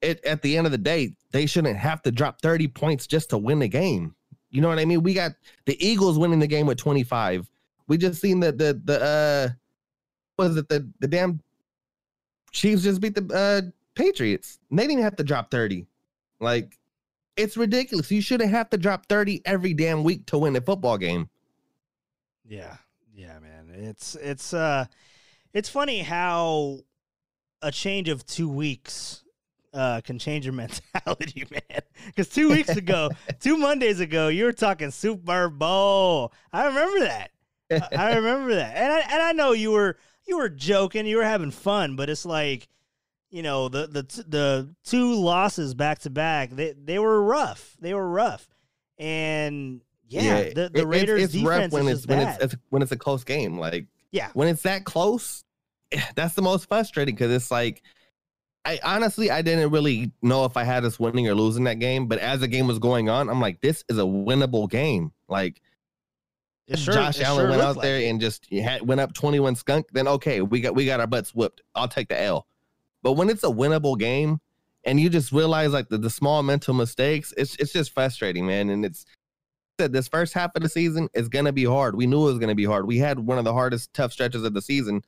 [0.00, 3.28] it at the end of the day, they shouldn't have to drop 30 points just
[3.30, 4.14] to win the game.
[4.48, 5.02] You know what I mean?
[5.02, 5.32] We got
[5.66, 7.50] the Eagles winning the game with 25.
[7.86, 9.48] We just seen the the the uh
[10.38, 11.42] was it the the damn
[12.50, 13.70] Chiefs just beat the uh
[14.00, 14.58] Patriots.
[14.70, 15.86] They didn't have to drop 30.
[16.40, 16.78] Like
[17.36, 18.10] it's ridiculous.
[18.10, 21.28] You shouldn't have to drop 30 every damn week to win a football game.
[22.46, 22.76] Yeah.
[23.14, 23.70] Yeah, man.
[23.74, 24.86] It's it's uh
[25.52, 26.80] it's funny how
[27.62, 29.22] a change of 2 weeks
[29.74, 31.80] uh can change your mentality, man.
[32.16, 36.32] Cuz 2 weeks ago, 2 Mondays ago, you were talking Super Bowl.
[36.52, 37.30] I remember that.
[37.70, 38.76] I- I remember that.
[38.76, 39.96] And I and I know you were
[40.26, 42.68] you were joking, you were having fun, but it's like
[43.30, 47.76] you know, the the the two losses back to back, they they were rough.
[47.80, 48.48] They were rough.
[48.98, 52.56] And yeah, the, the it's- Raiders it's, rough defense when is it's when it's, it's
[52.70, 53.58] when it's a close game.
[53.58, 54.30] Like yeah.
[54.34, 55.44] when it's that close,
[56.14, 57.82] that's the most frustrating because it's like
[58.64, 62.06] I honestly I didn't really know if I had us winning or losing that game,
[62.08, 65.12] but as the game was going on, I'm like, this is a winnable game.
[65.28, 65.62] Like
[66.66, 68.08] It sure- Josh Allen sure went out like there it.
[68.08, 71.34] and just had, went up 21 skunk, then okay, we got we got our butts
[71.34, 71.62] whooped.
[71.74, 72.46] I'll take the L.
[73.02, 74.40] But when it's a winnable game
[74.84, 78.70] and you just realize like the, the small mental mistakes, it's it's just frustrating, man.
[78.70, 79.04] And it's
[79.78, 81.96] said this first half of the season is gonna be hard.
[81.96, 82.86] We knew it was gonna be hard.
[82.86, 85.02] We had one of the hardest tough stretches of the season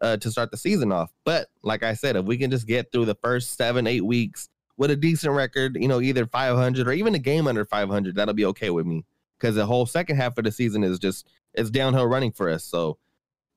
[0.00, 1.12] uh, to start the season off.
[1.24, 4.48] But like I said, if we can just get through the first seven, eight weeks
[4.76, 8.34] with a decent record, you know, either 500 or even a game under 500, that'll
[8.34, 9.04] be okay with me.
[9.38, 12.64] Because the whole second half of the season is just it's downhill running for us.
[12.64, 12.98] So,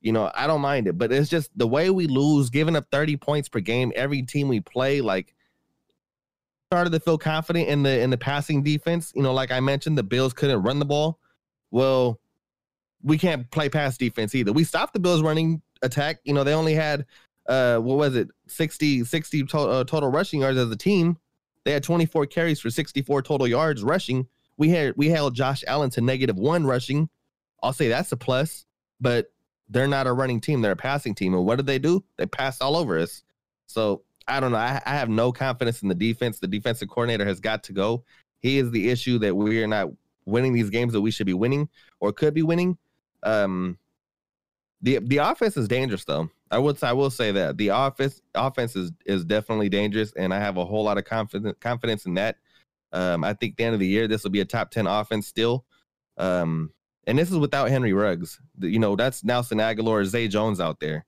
[0.02, 0.98] you know, I don't mind it.
[0.98, 4.48] But it's just the way we lose, giving up 30 points per game every team
[4.48, 5.34] we play, like
[6.72, 9.12] started to feel confident in the in the passing defense.
[9.16, 11.20] You know, like I mentioned, the Bills couldn't run the ball.
[11.72, 12.20] Well,
[13.04, 14.52] we can't play pass defense either.
[14.52, 16.20] We stopped the Bills running attack.
[16.24, 17.06] You know, they only had
[17.48, 21.18] uh what was it 60 60 to- uh, total rushing yards as a team.
[21.64, 24.28] They had 24 carries for 64 total yards rushing.
[24.58, 27.10] We had we held Josh Allen to negative 1 rushing.
[27.64, 28.66] I'll say that's a plus,
[29.00, 29.32] but
[29.70, 31.34] they're not a running team, they're a passing team.
[31.34, 32.04] And what did they do?
[32.18, 33.24] They passed all over us.
[33.68, 34.58] So, I don't know.
[34.58, 36.40] I, I have no confidence in the defense.
[36.40, 38.04] The defensive coordinator has got to go.
[38.40, 39.90] He is the issue that we are not
[40.26, 42.78] winning these games that we should be winning or could be winning.
[43.24, 43.78] Um,
[44.82, 46.30] the the offense is dangerous though.
[46.52, 50.40] I would I will say that the offense offense is is definitely dangerous, and I
[50.40, 52.38] have a whole lot of confidence confidence in that.
[52.94, 55.28] Um, I think the end of the year this will be a top ten offense
[55.28, 55.66] still.
[56.18, 56.72] Um,
[57.08, 58.40] and this is without Henry Ruggs.
[58.60, 61.06] You know that's Nelson Agholor, Zay Jones out there.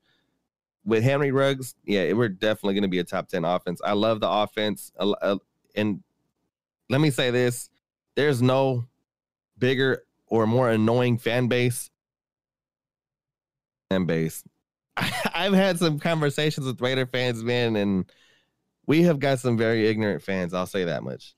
[0.86, 3.80] With Henry Ruggs, yeah, we're definitely going to be a top ten offense.
[3.86, 4.92] I love the offense,
[5.76, 6.04] and
[6.90, 7.70] let me say this:
[8.16, 8.86] there's no
[9.60, 11.92] bigger or more annoying fan base
[13.90, 14.44] fan base.
[14.98, 18.12] I've had some conversations with Raider fans, man, and
[18.86, 20.54] we have got some very ignorant fans.
[20.54, 21.36] I'll say that much.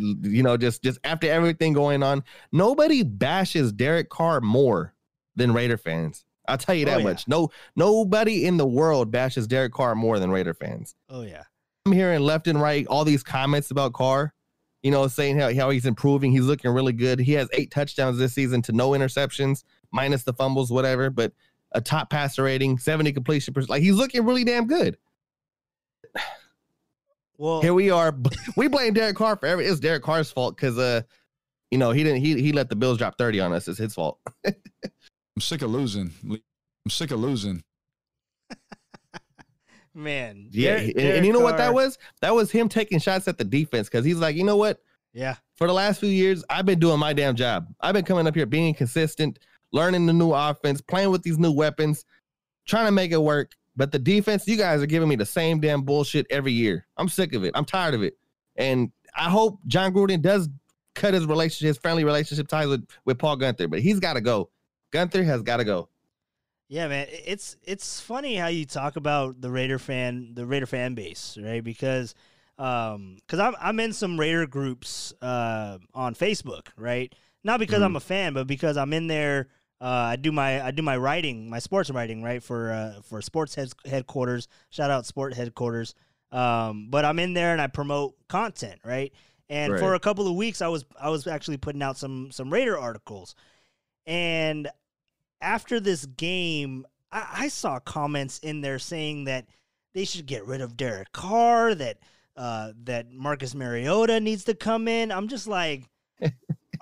[0.00, 4.94] You know, just just after everything going on, nobody bashes Derek Carr more
[5.34, 6.24] than Raider fans.
[6.48, 7.04] I'll tell you oh, that oh, yeah.
[7.04, 7.28] much.
[7.28, 10.94] No, nobody in the world bashes Derek Carr more than Raider fans.
[11.08, 11.44] Oh yeah.
[11.84, 14.34] I'm hearing left and right all these comments about Carr,
[14.82, 16.32] you know, saying how, how he's improving.
[16.32, 17.20] He's looking really good.
[17.20, 21.32] He has eight touchdowns this season to no interceptions minus the fumbles, whatever, but
[21.72, 23.70] a top passer rating, 70 completion percent.
[23.70, 24.96] Like he's looking really damn good.
[27.38, 28.14] Well, here we are.
[28.56, 29.66] We blame Derek Carr for every.
[29.66, 31.02] It's Derek Carr's fault because uh,
[31.70, 32.20] you know he didn't.
[32.20, 33.68] He he let the Bills drop 30 on us.
[33.68, 34.18] It's his fault.
[34.46, 34.54] I'm
[35.40, 36.10] sick of losing.
[36.24, 37.62] I'm sick of losing.
[39.94, 41.44] Man, yeah, Derek, and, and, you know Carr.
[41.44, 41.98] what that was?
[42.20, 44.80] That was him taking shots at the defense because he's like, you know what?
[45.12, 45.36] Yeah.
[45.56, 47.66] For the last few years, I've been doing my damn job.
[47.80, 49.38] I've been coming up here being consistent
[49.72, 52.04] learning the new offense, playing with these new weapons,
[52.66, 53.52] trying to make it work.
[53.76, 56.86] But the defense, you guys are giving me the same damn bullshit every year.
[56.96, 57.52] I'm sick of it.
[57.54, 58.16] I'm tired of it.
[58.56, 60.48] And I hope Jon Gruden does
[60.94, 64.20] cut his relationship, his friendly relationship ties with, with Paul Guenther, but he's got to
[64.20, 64.50] go.
[64.92, 65.88] Guenther has got to go.
[66.68, 70.94] Yeah, man, it's it's funny how you talk about the Raider fan, the Raider fan
[70.94, 71.62] base, right?
[71.62, 72.14] Because
[72.58, 77.14] um because I'm I'm in some Raider groups uh on Facebook, right?
[77.44, 77.84] Not because mm-hmm.
[77.84, 79.46] I'm a fan, but because I'm in there
[79.80, 83.20] uh, I do my I do my writing, my sports writing, right for uh, for
[83.20, 84.48] sports head- headquarters.
[84.70, 85.94] Shout out sport headquarters.
[86.32, 89.12] Um, but I'm in there and I promote content, right?
[89.48, 89.80] And right.
[89.80, 92.78] for a couple of weeks, I was I was actually putting out some some Raider
[92.78, 93.34] articles,
[94.06, 94.68] and
[95.40, 99.46] after this game, I, I saw comments in there saying that
[99.94, 101.98] they should get rid of Derek Carr, that
[102.36, 105.12] uh, that Marcus Mariota needs to come in.
[105.12, 105.84] I'm just like,
[106.22, 106.30] all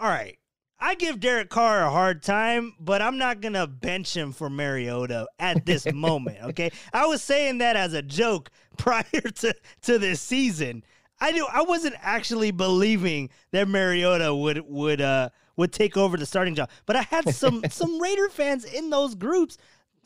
[0.09, 0.39] right,
[0.85, 5.27] I give Derek Carr a hard time, but I'm not gonna bench him for Mariota
[5.39, 6.37] at this moment.
[6.43, 10.85] Okay, I was saying that as a joke prior to to this season.
[11.19, 16.27] I knew I wasn't actually believing that Mariota would would uh would take over the
[16.27, 19.57] starting job, but I had some some Raider fans in those groups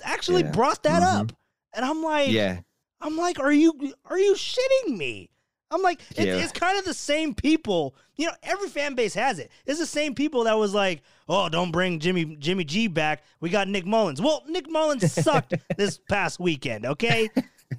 [0.04, 0.52] actually yeah.
[0.52, 1.22] brought that mm-hmm.
[1.22, 1.32] up,
[1.74, 2.60] and I'm like, yeah,
[3.00, 5.28] I'm like, are you are you shitting me?
[5.70, 6.36] I'm like, it, yeah.
[6.36, 7.94] it's kind of the same people.
[8.16, 9.50] You know, every fan base has it.
[9.66, 13.22] It's the same people that was like, "Oh, don't bring Jimmy Jimmy G back.
[13.40, 16.86] We got Nick Mullens." Well, Nick Mullens sucked this past weekend.
[16.86, 17.28] Okay,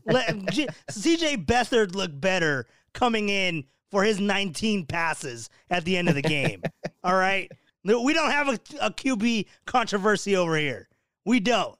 [0.05, 6.09] Let, G, CJ Beathard looked better coming in for his 19 passes at the end
[6.09, 6.61] of the game.
[7.03, 7.51] All right,
[7.83, 10.87] we don't have a, a QB controversy over here.
[11.25, 11.77] We don't.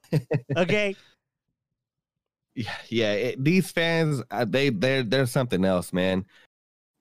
[0.56, 0.96] Okay
[2.88, 6.24] yeah, it, these fans, uh, they they're they're something else, man.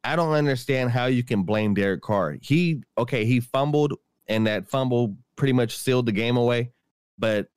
[0.04, 2.38] I don't understand how you can blame Derek Carr.
[2.42, 3.94] He okay, he fumbled,
[4.28, 6.72] and that fumble pretty much sealed the game away.
[7.18, 7.48] But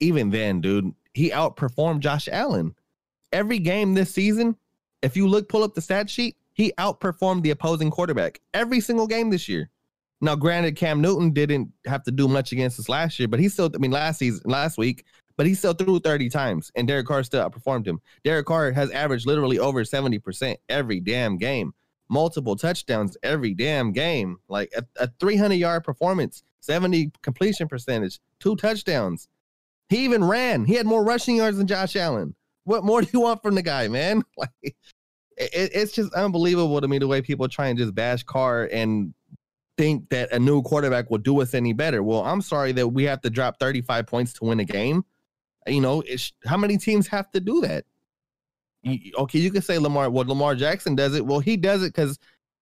[0.00, 2.74] even then, dude, he outperformed Josh Allen
[3.32, 4.56] every game this season.
[5.02, 9.06] If you look, pull up the stat sheet, he outperformed the opposing quarterback every single
[9.06, 9.68] game this year.
[10.20, 13.48] Now, granted, Cam Newton didn't have to do much against us last year, but he
[13.50, 15.04] still, I mean, last season, last week,
[15.36, 18.00] but he still threw 30 times and Derek Carr still outperformed him.
[18.24, 21.72] Derek Carr has averaged literally over 70% every damn game,
[22.08, 28.56] multiple touchdowns every damn game, like a, a 300 yard performance, 70 completion percentage, two
[28.56, 29.28] touchdowns.
[29.88, 30.64] He even ran.
[30.64, 32.34] He had more rushing yards than Josh Allen.
[32.64, 34.22] What more do you want from the guy, man?
[34.36, 34.76] Like,
[35.36, 39.12] it, it's just unbelievable to me the way people try and just bash Carr and
[39.76, 42.02] think that a new quarterback will do us any better.
[42.02, 45.04] Well, I'm sorry that we have to drop 35 points to win a game.
[45.66, 46.02] You know,
[46.44, 47.84] how many teams have to do that?
[49.18, 50.10] Okay, you can say Lamar.
[50.10, 51.24] Well, Lamar Jackson does it.
[51.24, 52.18] Well, he does it because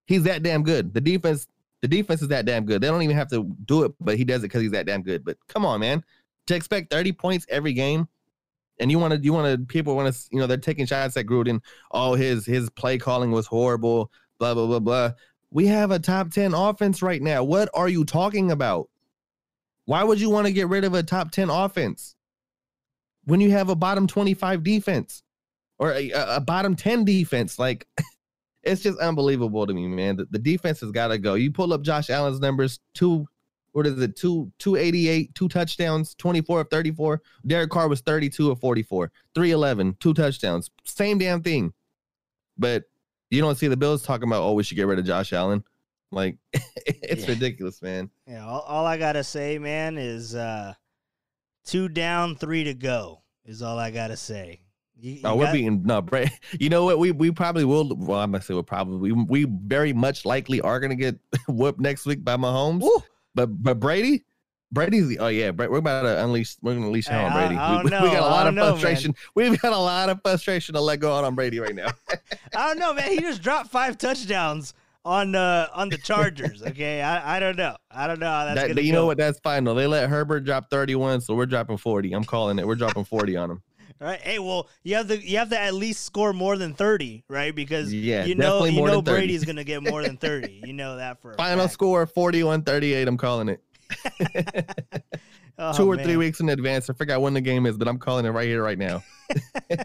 [0.07, 0.95] he's that damn good.
[0.95, 1.49] The defense,
[1.81, 2.81] the defense is that damn good.
[2.81, 5.03] They don't even have to do it, but he does it because he's that damn
[5.03, 5.25] good.
[5.25, 6.05] But come on, man,
[6.47, 8.07] to expect thirty points every game,
[8.79, 11.17] and you want to, you want to, people want to, you know, they're taking shots
[11.17, 11.61] at Gruden.
[11.91, 14.13] Oh, his his play calling was horrible.
[14.39, 15.11] Blah blah blah blah.
[15.51, 17.43] We have a top ten offense right now.
[17.43, 18.89] What are you talking about?
[19.87, 22.15] Why would you want to get rid of a top ten offense?
[23.25, 25.23] When you have a bottom 25 defense
[25.79, 27.59] or a, a bottom 10 defense.
[27.59, 27.87] Like,
[28.63, 30.17] it's just unbelievable to me, man.
[30.17, 31.35] The, the defense has got to go.
[31.35, 33.27] You pull up Josh Allen's numbers two
[33.73, 34.17] what is it?
[34.17, 37.23] Two two eighty eight, two touchdowns, twenty four of thirty four.
[37.47, 40.71] Derek Carr was thirty two of 44, 311, two touchdowns.
[40.85, 41.73] Same damn thing.
[42.59, 42.85] But
[43.31, 45.65] you don't see the Bills talking about, oh, we should get rid of Josh Allen.
[46.11, 47.31] Like it's Yeah.
[47.31, 48.11] ridiculous, man.
[48.27, 50.75] Yeah, all, all I gotta say, man, is uh,
[51.65, 53.23] two down, three to go.
[53.45, 54.61] Is all I gotta say.
[54.97, 56.31] You, you Oh, we're got- beating no, Brady.
[56.61, 56.99] You know what?
[56.99, 57.95] We we probably will.
[57.97, 61.81] Well, I'm gonna say we'll probably we, we very much likely are gonna get whooped
[61.81, 62.83] next week by Mahomes.
[62.83, 63.03] Woo!
[63.35, 64.25] But but Brady,
[64.71, 66.57] Brady's the oh yeah, we're about to unleash.
[66.63, 67.57] We're gonna unleash Hey, on Brady.
[67.57, 68.73] I we, don't we know, got a lot of know, man.
[68.73, 69.15] frustration.
[69.35, 71.89] We've got a lot of frustration to let go out on Brady right now.
[72.57, 73.11] I don't know, man.
[73.11, 74.73] He just dropped five touchdowns
[75.05, 76.63] on uh on the Chargers.
[76.63, 77.77] Okay, I, I don't know.
[77.91, 78.99] I don't know how that's That- gonna you go.
[79.01, 79.19] know what?
[79.19, 79.75] That's final.
[79.75, 82.13] They let Herbert drop 31, so we're dropping 40.
[82.13, 82.67] I'm calling it.
[82.67, 83.63] We're dropping 40 on him.
[84.01, 84.21] All right.
[84.21, 87.55] Hey, well, you have to you have to at least score more than thirty, right?
[87.55, 89.17] Because Yeah, you know you know than 30.
[89.21, 90.61] Brady's gonna get more than thirty.
[90.67, 91.73] You know that for a Final fact.
[91.75, 93.07] score 41 38.
[93.09, 93.61] I'm calling it.
[95.59, 96.89] Oh, Two or three weeks in advance.
[96.89, 99.03] I forgot when the game is, but I'm calling it right here, right now.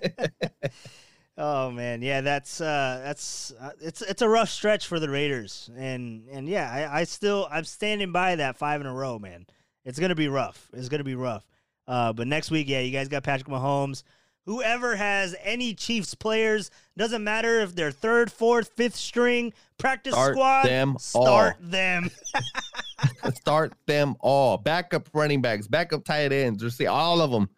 [1.40, 5.70] Oh man, yeah, that's uh that's uh, it's it's a rough stretch for the Raiders,
[5.78, 9.46] and and yeah, I, I still I'm standing by that five in a row, man.
[9.86, 10.68] It's gonna be rough.
[10.74, 11.46] It's gonna be rough.
[11.88, 14.02] Uh, but next week, yeah, you guys got Patrick Mahomes.
[14.48, 20.34] Whoever has any Chiefs players doesn't matter if they're third, fourth, fifth string practice Start
[20.36, 20.66] squad.
[20.66, 21.70] them start all.
[21.70, 22.10] them.
[23.36, 24.58] Start them all.
[24.58, 27.50] Backup running backs, backup tight ends, or see all of them.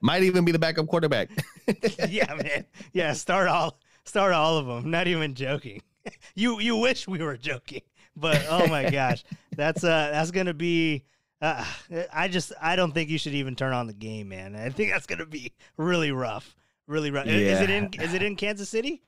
[0.00, 1.30] Might even be the backup quarterback.
[2.08, 2.64] yeah, man.
[2.92, 4.90] Yeah, start all start all of them.
[4.90, 5.82] Not even joking.
[6.34, 7.82] you you wish we were joking,
[8.16, 9.24] but oh my gosh,
[9.56, 11.04] that's uh that's gonna be.
[11.40, 11.64] Uh,
[12.12, 14.56] I just I don't think you should even turn on the game, man.
[14.56, 16.56] I think that's gonna be really rough,
[16.88, 17.26] really rough.
[17.26, 19.02] Is it in is it in Kansas City?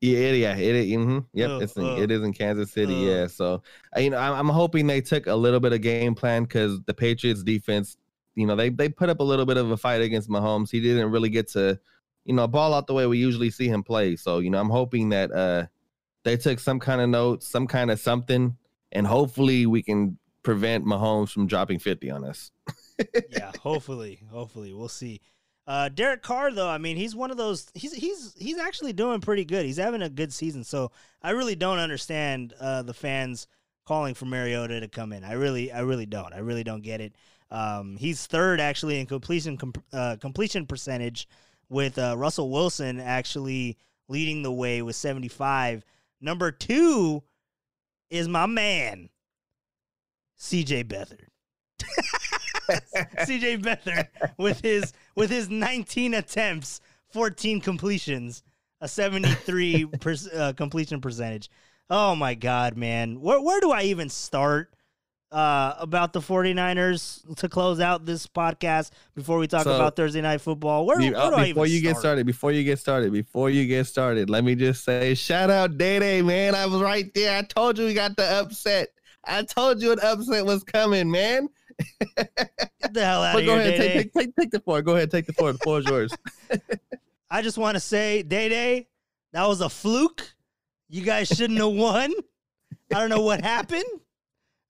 [0.00, 0.94] Yeah, it- yeah, it, is.
[0.94, 1.98] hmm Yep, Ugh, it's in, ugh.
[1.98, 2.94] it is in Kansas City.
[2.94, 3.00] Ugh.
[3.02, 3.62] Yeah, so
[3.96, 6.94] you know, I'm, I'm hoping they took a little bit of game plan because the
[6.94, 7.96] Patriots defense,
[8.40, 10.70] you know, they they put up a little bit of a fight against Mahomes.
[10.70, 11.78] He didn't really get to,
[12.24, 14.16] you know, ball out the way we usually see him play.
[14.16, 15.66] So you know, I'm hoping that uh
[16.24, 18.56] they took some kind of notes, some kind of something,
[18.92, 22.50] and hopefully we can prevent Mahomes from dropping 50 on us.
[23.30, 25.20] yeah, hopefully, hopefully we'll see.
[25.66, 27.70] Uh, Derek Carr, though, I mean, he's one of those.
[27.74, 29.64] He's he's he's actually doing pretty good.
[29.64, 30.64] He's having a good season.
[30.64, 30.90] So
[31.22, 33.46] I really don't understand uh, the fans
[33.86, 35.22] calling for Mariota to come in.
[35.22, 36.32] I really, I really don't.
[36.32, 37.14] I really don't get it.
[37.50, 41.28] Um, he's third actually in completion com- uh, completion percentage,
[41.68, 43.76] with uh, Russell Wilson actually
[44.08, 45.84] leading the way with seventy five.
[46.20, 47.22] Number two
[48.10, 49.08] is my man,
[50.36, 50.84] C.J.
[50.84, 51.30] Beathard.
[52.70, 56.80] CJ Beathard with his with his 19 attempts,
[57.12, 58.42] 14 completions,
[58.80, 61.50] a 73 per, uh, completion percentage.
[61.88, 63.20] Oh my god, man.
[63.20, 64.72] Where where do I even start
[65.32, 70.20] uh, about the 49ers to close out this podcast before we talk So- about Thursday
[70.20, 70.86] night football?
[70.86, 73.86] Where, You- where uh, before you get started, before you get started, before you get
[73.86, 76.54] started, let me just say, shout out Day Day, man.
[76.54, 77.38] I was right there.
[77.38, 78.88] I told you we got the upset.
[79.24, 81.48] I told you an upset was coming, man.
[82.16, 83.92] Get the hell out But of go here, ahead, Day-Day.
[83.94, 84.82] take, take, take, take the floor.
[84.82, 85.52] Go ahead, take the floor.
[85.52, 86.12] The floor is yours.
[87.30, 88.88] I just want to say, Day Day,
[89.32, 90.34] that was a fluke.
[90.88, 92.12] You guys shouldn't have won.
[92.92, 93.84] I don't know what happened.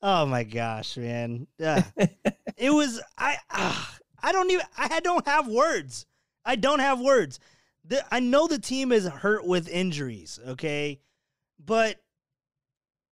[0.03, 1.46] Oh my gosh, man!
[1.59, 1.84] Yeah.
[2.57, 3.36] it was I.
[3.51, 4.64] ah, I don't even.
[4.76, 6.07] I don't have words.
[6.44, 7.38] I don't have words.
[7.84, 10.38] The, I know the team is hurt with injuries.
[10.48, 11.01] Okay,
[11.64, 11.96] but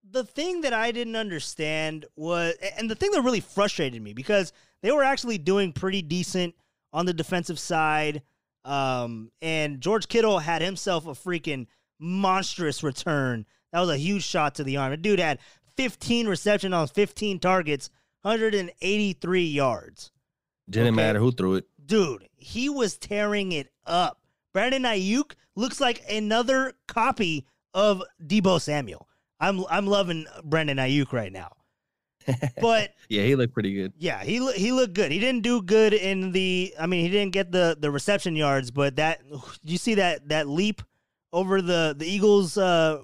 [0.10, 4.54] the thing that I didn't understand was, and the thing that really frustrated me because
[4.82, 6.56] they were actually doing pretty decent
[6.94, 8.22] on the defensive side.
[8.64, 11.68] Um, and George Kittle had himself a freaking
[12.00, 13.46] monstrous return.
[13.72, 14.92] That was a huge shot to the arm.
[14.92, 15.40] The dude had
[15.78, 17.90] 15 reception on 15 targets,
[18.24, 20.12] 183 yards.
[20.70, 20.96] Didn't Okay.
[20.96, 21.66] matter who threw it.
[21.86, 24.20] Dude, he was tearing it up.
[24.54, 29.08] Brandon Aiyuk looks like another copy of Deebo Samuel.
[29.40, 31.52] I'm I'm loving Brandon Aiyuk right now.
[32.62, 33.94] But Yeah, he looked pretty good.
[33.98, 35.12] yeah, he he looked good.
[35.12, 36.74] He didn't do good in the.
[36.80, 39.22] I mean, he didn't get the the reception yards, but that
[39.64, 40.82] you see that that leap
[41.32, 43.00] over the the Eagles uh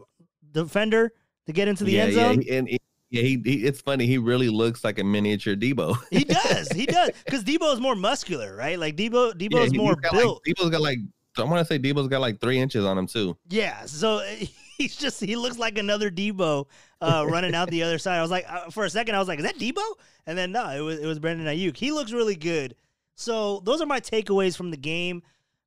[0.51, 1.13] defender
[1.47, 2.41] to get into the yeah, end yeah, zone.
[2.41, 2.79] he- and he-
[3.09, 3.65] yeah, he, he.
[3.65, 4.07] It's funny.
[4.07, 5.95] He really looks like a miniature Deebo.
[6.09, 8.79] He does, he does, because Deebo is more muscular, right?
[8.79, 10.41] Like Deebo, Yeah, Deebo's he- more built.
[10.47, 10.97] Like, Deebo's got like.
[11.37, 13.35] I want to say Deebo's got like three inches on him too.
[13.49, 14.19] Yeah, so
[14.77, 16.65] he's just he looks like another Deebo
[17.01, 18.17] uh, running out the other side.
[18.17, 19.81] I was like, uh, for a second, I was like, is that Deebo?
[20.27, 21.75] And then no, it was it was Brandon Aiyuk.
[21.77, 22.75] He looks really good.
[23.15, 25.21] So those are my takeaways from the game.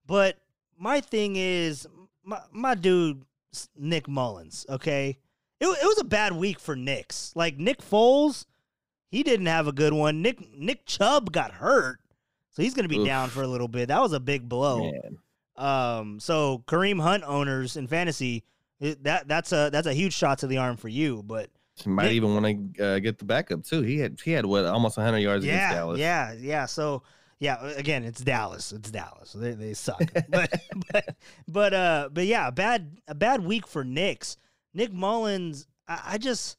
[0.07, 0.37] But
[0.79, 1.87] my thing is,
[2.25, 3.23] my my dude
[3.77, 4.67] Nick Mullens.
[4.69, 5.19] Okay,
[5.61, 7.33] it it was a bad week for Nicks.
[7.35, 8.47] Like Nick Foles
[9.11, 10.23] he didn't have a good one.
[10.23, 12.01] Nick Nick Chubb got hurt,
[12.53, 13.07] so he's going to be Oof.
[13.07, 13.89] down for a little bit.
[13.89, 14.91] That was a big blow.
[14.91, 15.19] Man.
[15.57, 18.45] Um, so Kareem Hunt owners in fantasy,
[18.81, 21.23] it, that that's a that's a huge shot to the arm for you.
[21.25, 23.83] But He might Nick- even want to uh, get the backup too.
[23.83, 25.99] He had he had what almost 100 yards against yeah, Dallas.
[25.99, 26.67] yeah, yeah.
[26.67, 27.03] So
[27.39, 28.73] yeah, again, it's Dallas.
[28.73, 29.33] It's Dallas.
[29.33, 30.03] They they suck.
[30.29, 30.53] but
[30.93, 31.17] but
[31.49, 34.37] but uh, but yeah, a bad a bad week for Nicks.
[34.77, 35.67] Nick Mullens.
[35.89, 36.59] I, I just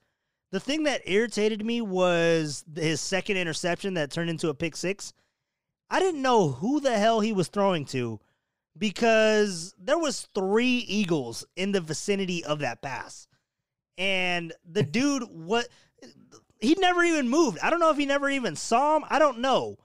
[0.51, 5.13] the thing that irritated me was his second interception that turned into a pick six.
[5.89, 8.19] I didn't know who the hell he was throwing to
[8.77, 13.27] because there was three Eagles in the vicinity of that pass.
[13.97, 15.67] And the dude what
[16.59, 17.59] he never even moved.
[17.61, 19.05] I don't know if he never even saw him.
[19.09, 19.77] I don't know.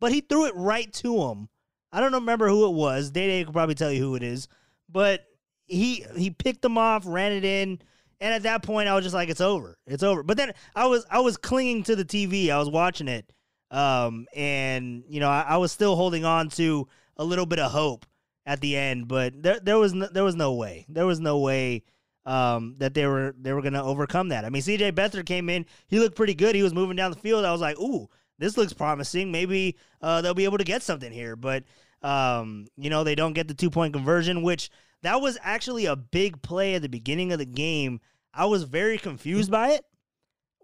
[0.00, 1.48] But he threw it right to him.
[1.92, 3.10] I don't remember who it was.
[3.10, 4.46] Day Day could probably tell you who it is.
[4.88, 5.26] But
[5.66, 7.80] he he picked them off, ran it in,
[8.20, 9.76] and at that point I was just like, it's over.
[9.86, 10.22] It's over.
[10.22, 12.50] But then I was I was clinging to the TV.
[12.50, 13.32] I was watching it.
[13.70, 16.86] Um, and you know, I, I was still holding on to
[17.16, 18.06] a little bit of hope
[18.44, 20.84] at the end, but there there was no, there was no way.
[20.88, 21.84] There was no way
[22.26, 24.44] um, that they were they were to overcome that.
[24.44, 26.54] I mean, CJ Beathard came in, he looked pretty good.
[26.54, 27.44] He was moving down the field.
[27.44, 28.08] I was like, "Ooh,
[28.38, 29.32] this looks promising.
[29.32, 31.64] Maybe uh, they'll be able to get something here." But
[32.02, 34.70] um, you know, they don't get the two point conversion, which
[35.02, 38.00] that was actually a big play at the beginning of the game.
[38.34, 39.84] I was very confused by it.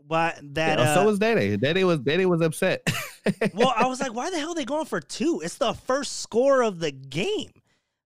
[0.07, 1.57] But that Yeah, uh, so was Day.
[1.57, 2.81] Day was Day was upset.
[3.55, 5.43] well, I was like, why the hell are they going for two?
[5.45, 7.51] It's the first score of the game.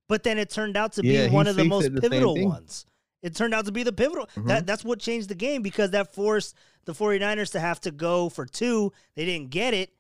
[0.09, 2.87] But then it turned out to be Yeah, one of the most the pivotal ones.
[3.22, 4.28] It turned out to be the pivotal.
[4.37, 4.49] Mhm.
[4.49, 6.57] That that's what changed the game because that forced
[6.87, 8.93] the 49ers to have to go for two.
[9.14, 9.93] They didn't get it.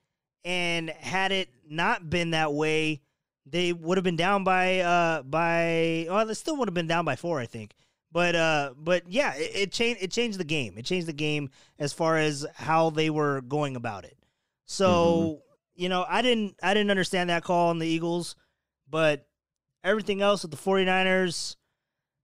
[0.44, 3.00] And had it not been that way,
[3.46, 7.04] they would have been down by uh by well, they still would have been down
[7.04, 7.74] by four, I think.
[8.10, 10.78] But uh but yeah, it, it changed it changed the game.
[10.78, 14.16] It changed the game as far as how they were going about it.
[14.66, 15.42] So,
[15.74, 18.36] you know, I didn't I didn't understand that call on the Eagles,
[18.88, 19.26] but
[19.82, 21.56] everything else with the 49ers,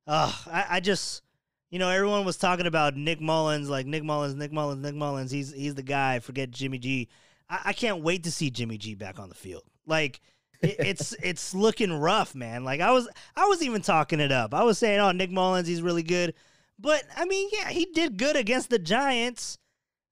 [0.07, 1.23] uh, I, I just
[1.71, 5.31] you know, everyone was talking about Nick Mullens, like Nick Mullens, Nick Mullens, Nick Mullens.
[5.31, 6.19] He's he's the guy.
[6.19, 7.09] Forget Jimmy G.
[7.49, 9.65] I, I can't wait to see Jimmy G back on the field.
[9.87, 10.21] Like
[10.63, 12.65] it, it's it's looking rough, man.
[12.65, 14.55] Like I was I was even talking it up.
[14.55, 16.35] I was saying, oh, Nick Mullens, he's really good.
[16.79, 19.59] But I mean, yeah, he did good against the Giants.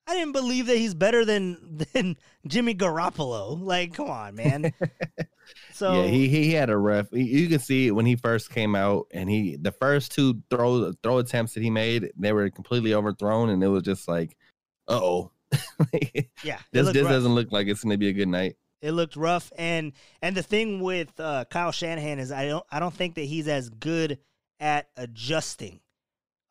[0.09, 2.17] I didn't believe that he's better than than
[2.47, 3.61] Jimmy Garoppolo.
[3.61, 4.73] Like, come on, man.
[5.73, 7.07] So yeah, he he had a rough.
[7.13, 10.93] You can see it when he first came out, and he the first two throw
[11.03, 14.37] throw attempts that he made, they were completely overthrown, and it was just like,
[14.89, 15.31] uh oh,
[16.43, 17.13] yeah, this this rough.
[17.13, 18.57] doesn't look like it's gonna be a good night.
[18.83, 22.79] It looked rough, and and the thing with uh, Kyle Shanahan is I don't I
[22.79, 24.19] don't think that he's as good
[24.61, 25.81] at adjusting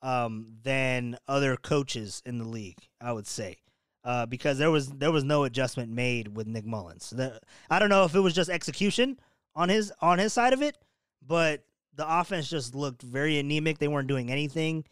[0.01, 2.79] um, than other coaches in the league.
[2.99, 3.57] I would say
[4.05, 7.09] uh, because there was there was no adjustment made with Nick Mullens.
[7.09, 9.19] The, I don't know if it was just execution
[9.55, 10.77] on his on his side of it,
[11.25, 11.63] but
[11.95, 13.79] the offense just looked very anemic.
[13.79, 14.85] They weren't doing anything.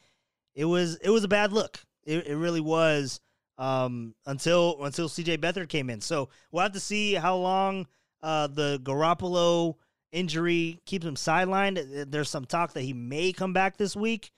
[0.56, 1.80] It was it was a bad look.
[2.04, 3.22] It, it really was
[3.58, 6.02] um, until until CJ Beathard came in.
[6.02, 7.88] So we'll have to see how long
[8.22, 9.76] uh, the Garoppolo
[10.12, 12.10] injury keeps him sidelined.
[12.10, 14.32] There's some talk that he may come back this week,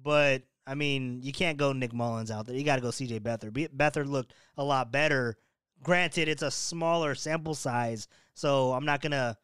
[0.00, 2.56] but I mean, you can't go Nick Mullens out there.
[2.56, 3.52] You got to go CJ Beathard.
[3.52, 5.36] Be- Beathard looked a lot better.
[5.82, 9.36] Granted, it's a smaller sample size, so I'm not gonna.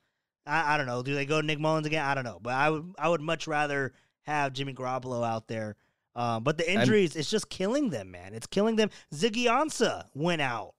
[0.46, 1.02] I, I don't know.
[1.02, 2.04] Do they go Nick Mullens again?
[2.04, 3.92] I don't know, but I would I would much rather
[4.22, 5.76] have Jimmy Garoppolo out there.
[6.18, 8.34] Um, but the injuries, it's just killing them, man.
[8.34, 8.90] It's killing them.
[9.14, 10.74] Ziggy Ansah went out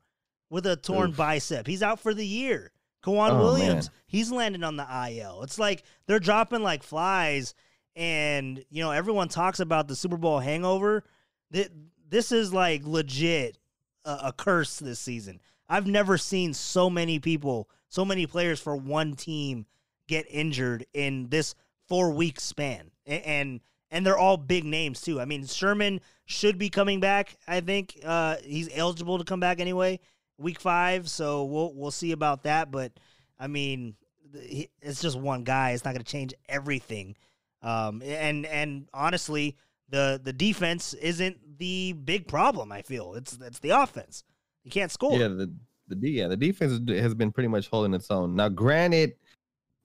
[0.49, 1.17] with a torn Oof.
[1.17, 1.65] bicep.
[1.65, 2.71] He's out for the year.
[3.03, 3.95] K'Waun Oh, Williams, man.
[4.07, 5.43] he's landing on the IL.
[5.43, 7.53] It's like they're dropping like flies,
[7.95, 11.05] and you know everyone talks about the Super Bowl hangover.
[11.49, 13.57] This is like legit
[14.03, 15.39] a, a curse this season.
[15.69, 19.65] I've never seen so many people, so many players for one team
[20.07, 21.55] get injured in this
[21.87, 23.61] four week span, and
[23.91, 25.19] and they're all big names too.
[25.19, 27.37] I mean, Sherman should be coming back.
[27.47, 29.99] I think uh, he's eligible to come back anyway,
[30.37, 31.09] week five.
[31.09, 32.71] So we'll we'll see about that.
[32.71, 32.91] But
[33.39, 33.95] I mean,
[34.33, 35.71] it's just one guy.
[35.71, 37.15] It's not going to change everything.
[37.61, 39.55] Um, and and honestly,
[39.89, 42.71] the the defense isn't the big problem.
[42.71, 44.23] I feel it's it's the offense.
[44.63, 45.17] You can't score.
[45.17, 45.51] Yeah, the
[45.87, 48.35] the yeah the defense has been pretty much holding its own.
[48.35, 49.15] Now, granted,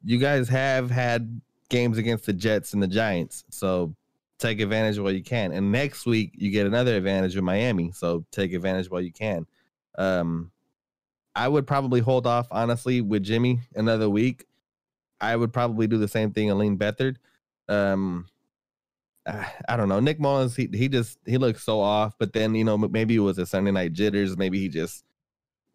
[0.04, 1.40] you guys have had
[1.70, 3.94] games against the Jets and the Giants, so
[4.38, 5.52] take advantage while you can.
[5.52, 9.46] And next week you get another advantage with Miami, so take advantage while you can.
[9.96, 10.50] Um,
[11.34, 14.44] I would probably hold off honestly with Jimmy another week.
[15.20, 17.16] I would probably do the same thing, Aline Beathard.
[17.68, 18.26] Um,
[19.26, 20.00] uh, I don't know.
[20.00, 22.14] Nick Mullens, he he just he looks so off.
[22.18, 24.36] But then you know maybe it was a Sunday night jitters.
[24.36, 25.04] Maybe he just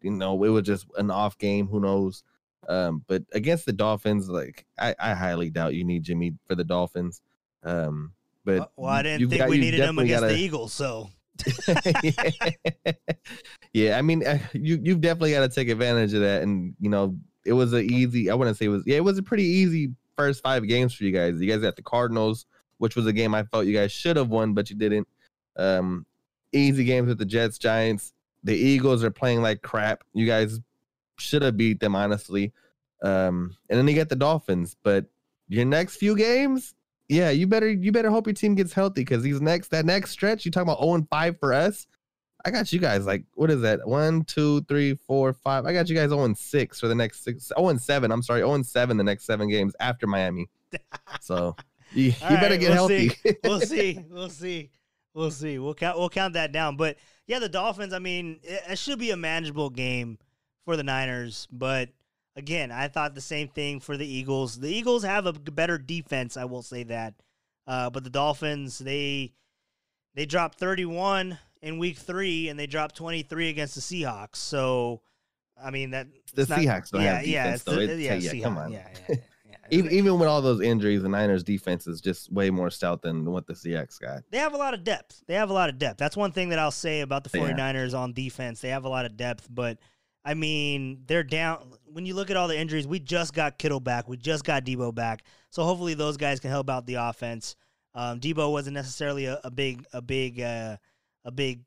[0.02, 1.68] you know it was just an off game.
[1.68, 2.22] Who knows?
[2.68, 6.64] Um, but against the Dolphins, like I, I highly doubt you need Jimmy for the
[6.64, 7.22] Dolphins.
[7.62, 8.12] Um,
[8.44, 10.72] but well, I didn't think got- we needed him against gotta- the Eagles.
[10.72, 11.10] So
[13.72, 16.90] yeah, I mean, uh, you you've definitely got to take advantage of that, and you
[16.90, 18.30] know, it was a easy.
[18.30, 18.82] I wouldn't say it was.
[18.86, 21.40] Yeah, it was a pretty easy first five games for you guys.
[21.40, 22.46] You guys got the Cardinals,
[22.78, 25.08] which was a game I felt you guys should have won, but you didn't.
[25.56, 26.06] Um,
[26.52, 28.12] easy games with the Jets, Giants.
[28.42, 30.02] The Eagles are playing like crap.
[30.14, 30.60] You guys
[31.20, 32.52] should have beat them, honestly.
[33.02, 35.06] Um, and then you get the Dolphins, but
[35.48, 36.74] your next few games,
[37.08, 40.10] yeah, you better you better hope your team gets healthy because these next that next
[40.10, 41.86] stretch, you talking about 0 and 5 for us.
[42.44, 43.86] I got you guys like what is that?
[43.86, 45.66] One, two, three, four, five.
[45.66, 47.50] I got you guys 0 and 6 for the next six.
[47.56, 48.12] 0 and 7.
[48.12, 50.48] I'm sorry, 0 and 7 the next seven games after Miami.
[51.20, 51.56] So
[51.92, 53.08] you, you better right, get we'll healthy.
[53.08, 53.36] See.
[53.44, 54.04] We'll see.
[54.08, 54.70] We'll see.
[55.12, 55.58] We'll see.
[55.58, 55.98] We'll count.
[55.98, 56.76] We'll count that down.
[56.76, 57.92] But yeah, the Dolphins.
[57.92, 60.18] I mean, it, it should be a manageable game
[60.64, 61.46] for the Niners.
[61.50, 61.90] But
[62.36, 64.58] again, I thought the same thing for the Eagles.
[64.58, 66.36] The Eagles have a better defense.
[66.36, 67.14] I will say that.
[67.66, 69.32] Uh, but the Dolphins, they
[70.14, 74.36] they dropped 31 in Week Three, and they dropped 23 against the Seahawks.
[74.36, 75.02] So,
[75.62, 77.76] I mean that The not- Seahawks don't yeah, have yeah, defense, it's though.
[77.76, 78.72] the- It's- yeah, yeah, Seahawks, come on.
[78.72, 79.16] yeah, yeah, yeah,
[79.50, 79.56] yeah.
[79.70, 83.24] even, even with all those injuries, the Niners defense is just way more stout than
[83.30, 84.22] what the CX got.
[84.30, 85.22] they have a lot of depth.
[85.28, 85.98] They have a lot of depth.
[85.98, 87.44] That's one thing that I'll say about the Yeah.
[87.52, 88.60] 49ers on defense.
[88.60, 89.78] They have a lot of depth, but
[90.24, 91.72] I mean, they're down.
[91.86, 94.08] When you look at all the injuries, we just got Kittle back.
[94.08, 95.24] We just got Deebo back.
[95.50, 97.56] So hopefully those guys can help out the offense.
[97.94, 100.76] Um, Deebo wasn't necessarily a, a big, a big, uh,
[101.24, 101.62] a big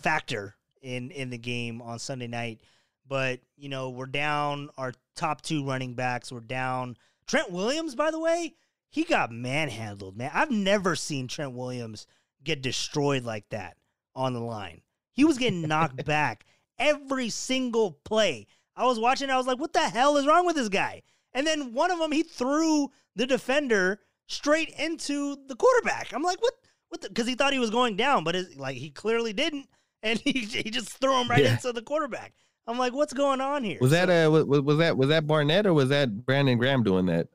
[0.00, 2.60] factor in in the game on Sunday night.
[3.08, 6.32] But you know, we're down our top two running backs.
[6.32, 6.96] We're down
[7.26, 7.94] Trent Williams.
[7.94, 8.54] By the way,
[8.90, 10.16] he got manhandled.
[10.16, 12.06] Man, I've never seen Trent Williams
[12.42, 13.76] get destroyed like that
[14.14, 14.82] on the line.
[15.12, 16.44] He was getting knocked back
[16.78, 18.46] every single play.
[18.76, 19.30] I was watching.
[19.30, 21.02] I was like, "What the hell is wrong with this guy?"
[21.34, 26.12] And then one of them, he threw the defender straight into the quarterback.
[26.12, 26.54] I'm like, "What?
[26.88, 29.66] What?" Because he thought he was going down, but it, like he clearly didn't,
[30.02, 31.52] and he he just threw him right Yeah.
[31.54, 32.32] into the quarterback.
[32.66, 35.26] I'm like, "What's going on here?" Was that So- uh was, was that was that
[35.26, 37.28] Barnett or was that Brandon Graham doing that?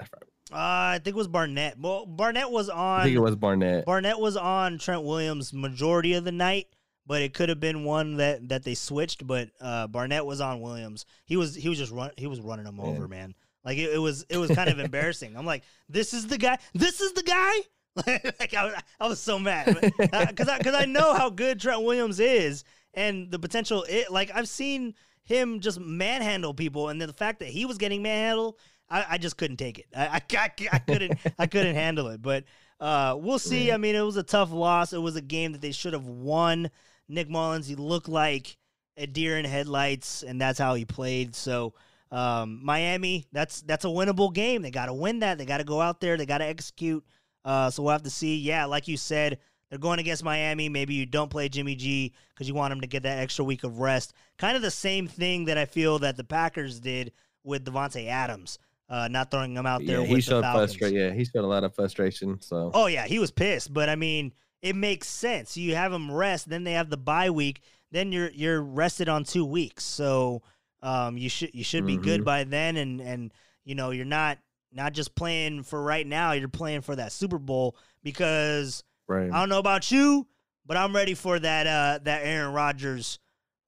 [0.54, 1.80] Uh, I think it was Barnett.
[1.80, 3.00] Well, Barnett was on.
[3.00, 3.86] I think it was Barnett.
[3.86, 6.68] Barnett was on Trent Williams majority of the night,
[7.06, 9.26] but it could have been one that that they switched.
[9.26, 11.06] But uh, Barnett was on Williams.
[11.26, 12.86] He was he was just run he was running him Man.
[12.86, 13.34] over, man.
[13.64, 15.36] Like it, it was it was kind of embarrassing.
[15.36, 16.58] I'm like, this is the guy.
[16.74, 17.54] This is the guy.
[18.40, 21.82] like I, was- I was so mad because I because I know how good Trent
[21.84, 22.64] Williams is
[22.94, 23.86] and the potential.
[23.90, 27.78] It like I've seen him just manhandle people, and then the fact that he was
[27.78, 28.56] getting manhandled,
[28.90, 29.86] I, I just couldn't take it.
[29.96, 32.22] I, I, I, I couldn't I couldn't handle it.
[32.22, 32.46] But
[32.80, 33.72] uh, we'll see.
[33.72, 34.94] I mean, it was a tough loss.
[34.94, 36.70] It was a game that they should have won.
[37.12, 38.58] Nick Mullens, he looked like
[38.98, 41.36] a deer in headlights, and that's how he played.
[41.36, 41.74] So
[42.12, 44.62] um, Miami, that's that's a winnable game.
[44.62, 45.38] They got to win that.
[45.38, 46.18] They got to go out there.
[46.18, 47.04] They got to execute.
[47.44, 48.38] Uh, so we'll have to see.
[48.38, 49.40] Yeah, like you said,
[49.70, 50.70] they're going against Miami.
[50.70, 53.64] Maybe you don't play Jimmy G because you want him to get that extra week
[53.64, 54.14] of rest.
[54.38, 57.14] Kind of the same thing that I feel that the Packers did
[57.44, 58.60] with Davante Adams,
[58.90, 60.98] uh, not throwing him out there Yeah, he the showed frustration.
[60.98, 62.42] Yeah, he showed a lot of frustration.
[62.42, 65.58] So Oh yeah, he was pissed, but I mean, it makes sense.
[65.58, 67.62] You have them rest, then they have the bye week,
[67.92, 69.84] then you're you're rested on two weeks.
[69.84, 70.42] So
[70.82, 72.26] um, you should you should be good Mhm.
[72.26, 73.34] by then, and and
[73.64, 74.38] you know you're not
[74.72, 76.32] not just playing for right now.
[76.32, 79.32] You're playing for that Super Bowl because right.
[79.32, 80.28] I don't know about you,
[80.66, 83.20] but I'm ready for that uh that Aaron Rodgers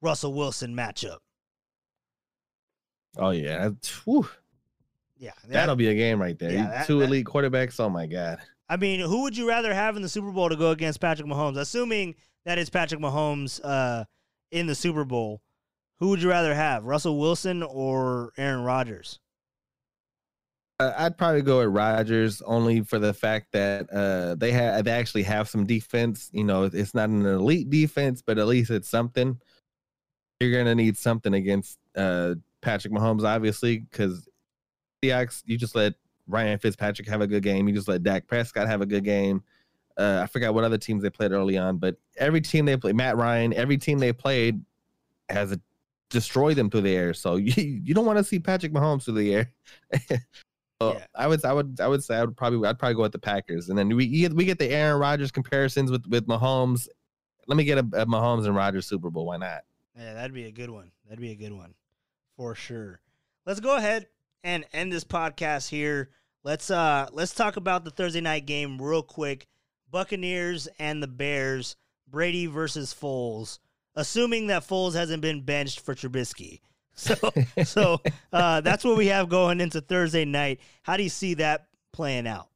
[0.01, 1.17] Russell Wilson matchup.
[3.17, 3.69] Oh yeah,
[4.05, 4.27] whew,
[5.17, 6.51] Yeah, that- that'll be a game right there.
[6.51, 7.79] Yeah, that- Two that- elite quarterbacks.
[7.79, 8.39] Oh my god.
[8.73, 11.27] I mean, who would you rather have in the Super Bowl to go against Patrick
[11.27, 11.57] Mahomes?
[11.57, 14.05] Assuming that it's Patrick Mahomes uh,
[14.51, 15.43] in the Super Bowl,
[15.99, 19.19] who would you rather have, Russell Wilson or Aaron Rodgers?
[20.79, 24.91] Uh, I'd probably go with Rodgers only for the fact that uh, they have they
[24.91, 26.31] actually have some defense.
[26.33, 29.39] You know, it's not an elite defense, but at least it's something.
[30.39, 32.33] You're gonna need something against uh,
[32.63, 34.27] Patrick Mahomes, obviously, because
[35.05, 35.43] Seahawks.
[35.45, 35.93] You just let
[36.27, 37.67] Ryan Fitzpatrick have a good game.
[37.67, 39.43] You just let Dak Prescott have a good game.
[39.97, 42.95] Uh, I forgot what other teams they played early on, but every team they played,
[42.95, 44.61] Matt Ryan, every team they played
[45.29, 45.59] has a,
[46.09, 47.13] destroyed them through the air.
[47.13, 49.51] So you you don't want to see Patrick Mahomes through the air.
[50.81, 51.05] So Yeah.
[51.15, 53.19] I would I would I would say I would probably I'd probably go with the
[53.19, 56.87] Packers, and then we get we get the Aaron Rodgers comparisons with with Mahomes.
[57.47, 59.27] Let me get a, a Mahomes and Rodgers Super Bowl.
[59.27, 59.61] Why not?
[59.97, 60.91] Yeah, that'd be a good one.
[61.05, 61.73] That'd be a good one
[62.35, 62.99] for sure.
[63.45, 64.07] Let's go ahead
[64.43, 66.09] and end this podcast here.
[66.43, 69.47] Let's uh let's talk about the Thursday night game real quick.
[69.89, 71.75] Buccaneers and the Bears,
[72.09, 73.59] Brady versus Foles,
[73.95, 76.59] assuming that Foles hasn't been benched for Trubisky.
[76.95, 77.15] So,
[77.63, 78.01] so
[78.31, 80.59] uh, that's what we have going into Thursday night.
[80.83, 82.49] How do you see that playing out?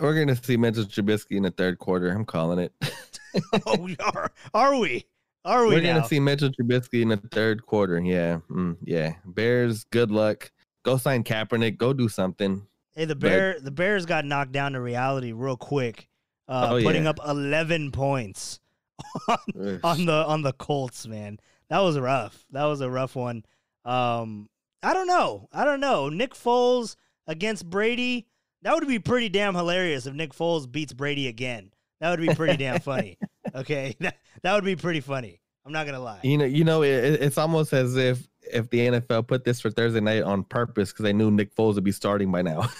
[0.00, 2.08] We're gonna see Mitchell Trubisky in the third quarter.
[2.08, 2.72] I'm calling it.
[3.66, 4.32] oh, we are.
[4.54, 5.04] Are we?
[5.44, 5.74] Are we?
[5.74, 5.96] We're now?
[5.96, 8.00] gonna see Mitchell Trubisky in the third quarter.
[8.00, 9.16] Yeah, mm, yeah.
[9.26, 10.50] Bears, good luck.
[10.86, 11.76] Go sign Kaepernick.
[11.78, 12.64] Go do something.
[12.94, 16.08] Hey, the bear, the Bears got knocked down to reality real quick,
[16.48, 17.10] uh, Oh, putting yeah.
[17.10, 18.60] up 11 points
[19.28, 21.08] on, on the on the Colts.
[21.08, 21.40] Man,
[21.70, 22.46] that was rough.
[22.52, 23.44] That was a rough one.
[23.84, 24.48] Um,
[24.80, 25.48] I don't know.
[25.52, 26.08] I don't know.
[26.08, 26.94] Nick Foles
[27.26, 28.28] against Brady.
[28.62, 31.72] That would be pretty damn hilarious if Nick Foles beats Brady again.
[32.00, 33.18] That would be pretty damn funny.
[33.54, 35.40] Okay, that that would be pretty funny.
[35.64, 36.18] I'm not gonna lie.
[36.24, 39.70] You know, you know, it, it's almost as if if the NFL put this for
[39.70, 42.68] Thursday night on purpose because they knew Nick Foles would be starting by now.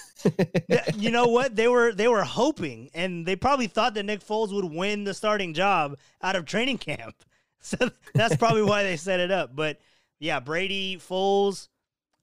[0.97, 1.55] You know what?
[1.55, 5.15] They were they were hoping, and they probably thought that Nick Foles would win the
[5.15, 7.15] starting job out of training camp.
[7.61, 9.57] So that's probably why they set it up.
[9.57, 9.81] But
[10.21, 11.67] yeah, Brady, Foles.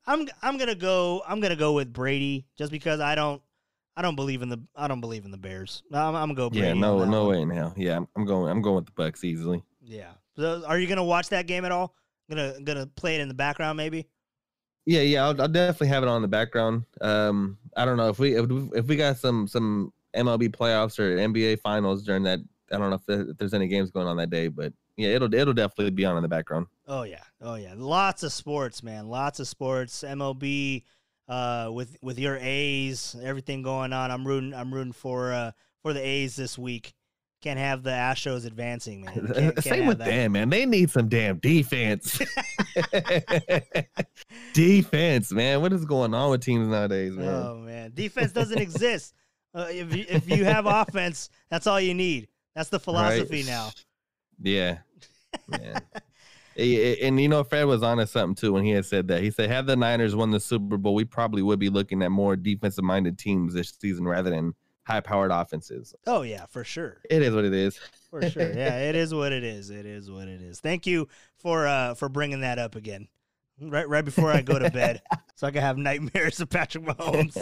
[0.08, 1.22] I'm I'm gonna go.
[1.28, 3.42] I'm gonna go with Brady just because I don't
[3.96, 5.84] I don't believe in the I don't believe in the Bears.
[5.92, 6.68] I'm, I'm gonna go Brady.
[6.68, 7.74] yeah, no, no way in hell.
[7.76, 8.52] Yeah, I'm, I'm going.
[8.52, 9.64] I'm going with the Bucs easily.
[9.82, 10.12] Yeah.
[10.38, 11.94] So are you gonna watch that game at all?
[12.30, 14.08] Gonna gonna play it in the background maybe?
[14.86, 16.84] Yeah, yeah, I'll, I'll definitely have it on the background.
[17.00, 21.00] Um, I don't know if we if, we- if we got some some MLB playoffs
[21.00, 22.40] or NBA finals during that.
[22.72, 25.10] I don't know if, there, if there's any games going on that day, but yeah,
[25.10, 26.68] it'll it'll definitely be on in the background.
[26.88, 27.74] Oh yeah, oh yeah.
[27.78, 29.08] Lots of sports, man.
[29.08, 30.04] Lots of sports.
[30.04, 30.84] MLB,
[31.28, 34.12] uh, with with your A's, everything going on.
[34.12, 34.54] I'm rooting.
[34.54, 35.52] I'm rooting for uh
[35.82, 36.94] for the A's this week.
[37.44, 39.14] Can't have the Astros advancing, man.
[39.36, 40.06] Can't, can't Same with that.
[40.06, 40.50] them, man.
[40.50, 42.18] They need some damn defense.
[44.54, 45.60] defense, man.
[45.62, 47.28] What is going on with teams nowadays, man?
[47.28, 49.14] Oh man, defense doesn't exist.
[49.54, 52.30] Uh, if you, if you have offense, that's all you need.
[52.56, 53.46] That's the philosophy Right?
[53.46, 53.70] now.
[54.42, 54.78] Yeah.
[56.56, 59.22] Eh, and you know, Fred was on onto something too when he had said that.
[59.22, 62.12] He said, "Had the Niners won the Super Bowl, we probably would be looking at
[62.12, 64.54] more defensive-minded teams this season rather than
[64.84, 67.02] high-powered offenses." Oh yeah, for sure.
[67.10, 67.80] It is what it is.
[68.10, 68.44] For sure.
[68.56, 69.70] Yeah, it is what it is.
[69.70, 70.60] It is what it is.
[70.60, 71.08] Thank you
[71.38, 73.08] for uh for bringing that up again.
[73.60, 75.02] Right right before I go to bed
[75.36, 77.38] so I can have nightmares of Patrick Mahomes.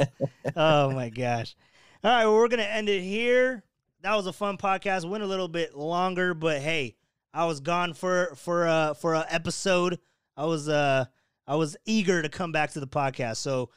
[0.56, 1.56] oh my gosh.
[2.04, 3.64] All right, well, we're going to end it here.
[4.02, 5.08] That was a fun podcast.
[5.08, 6.96] Went a little bit longer, but hey,
[7.34, 10.00] I was gone for for uh for a episode.
[10.36, 11.06] I was uh
[11.48, 13.38] I was eager to come back to the podcast.
[13.38, 13.70] So,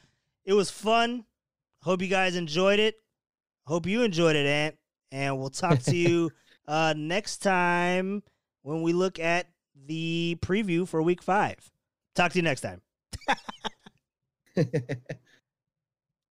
[0.43, 1.25] it was fun.
[1.83, 2.95] Hope you guys enjoyed it.
[3.65, 4.75] Hope you enjoyed it, Ant.
[5.11, 6.31] And we'll talk to you
[6.67, 8.23] uh, next time
[8.63, 9.47] when we look at
[9.87, 11.57] the preview for week five.
[12.15, 12.81] Talk to you next time.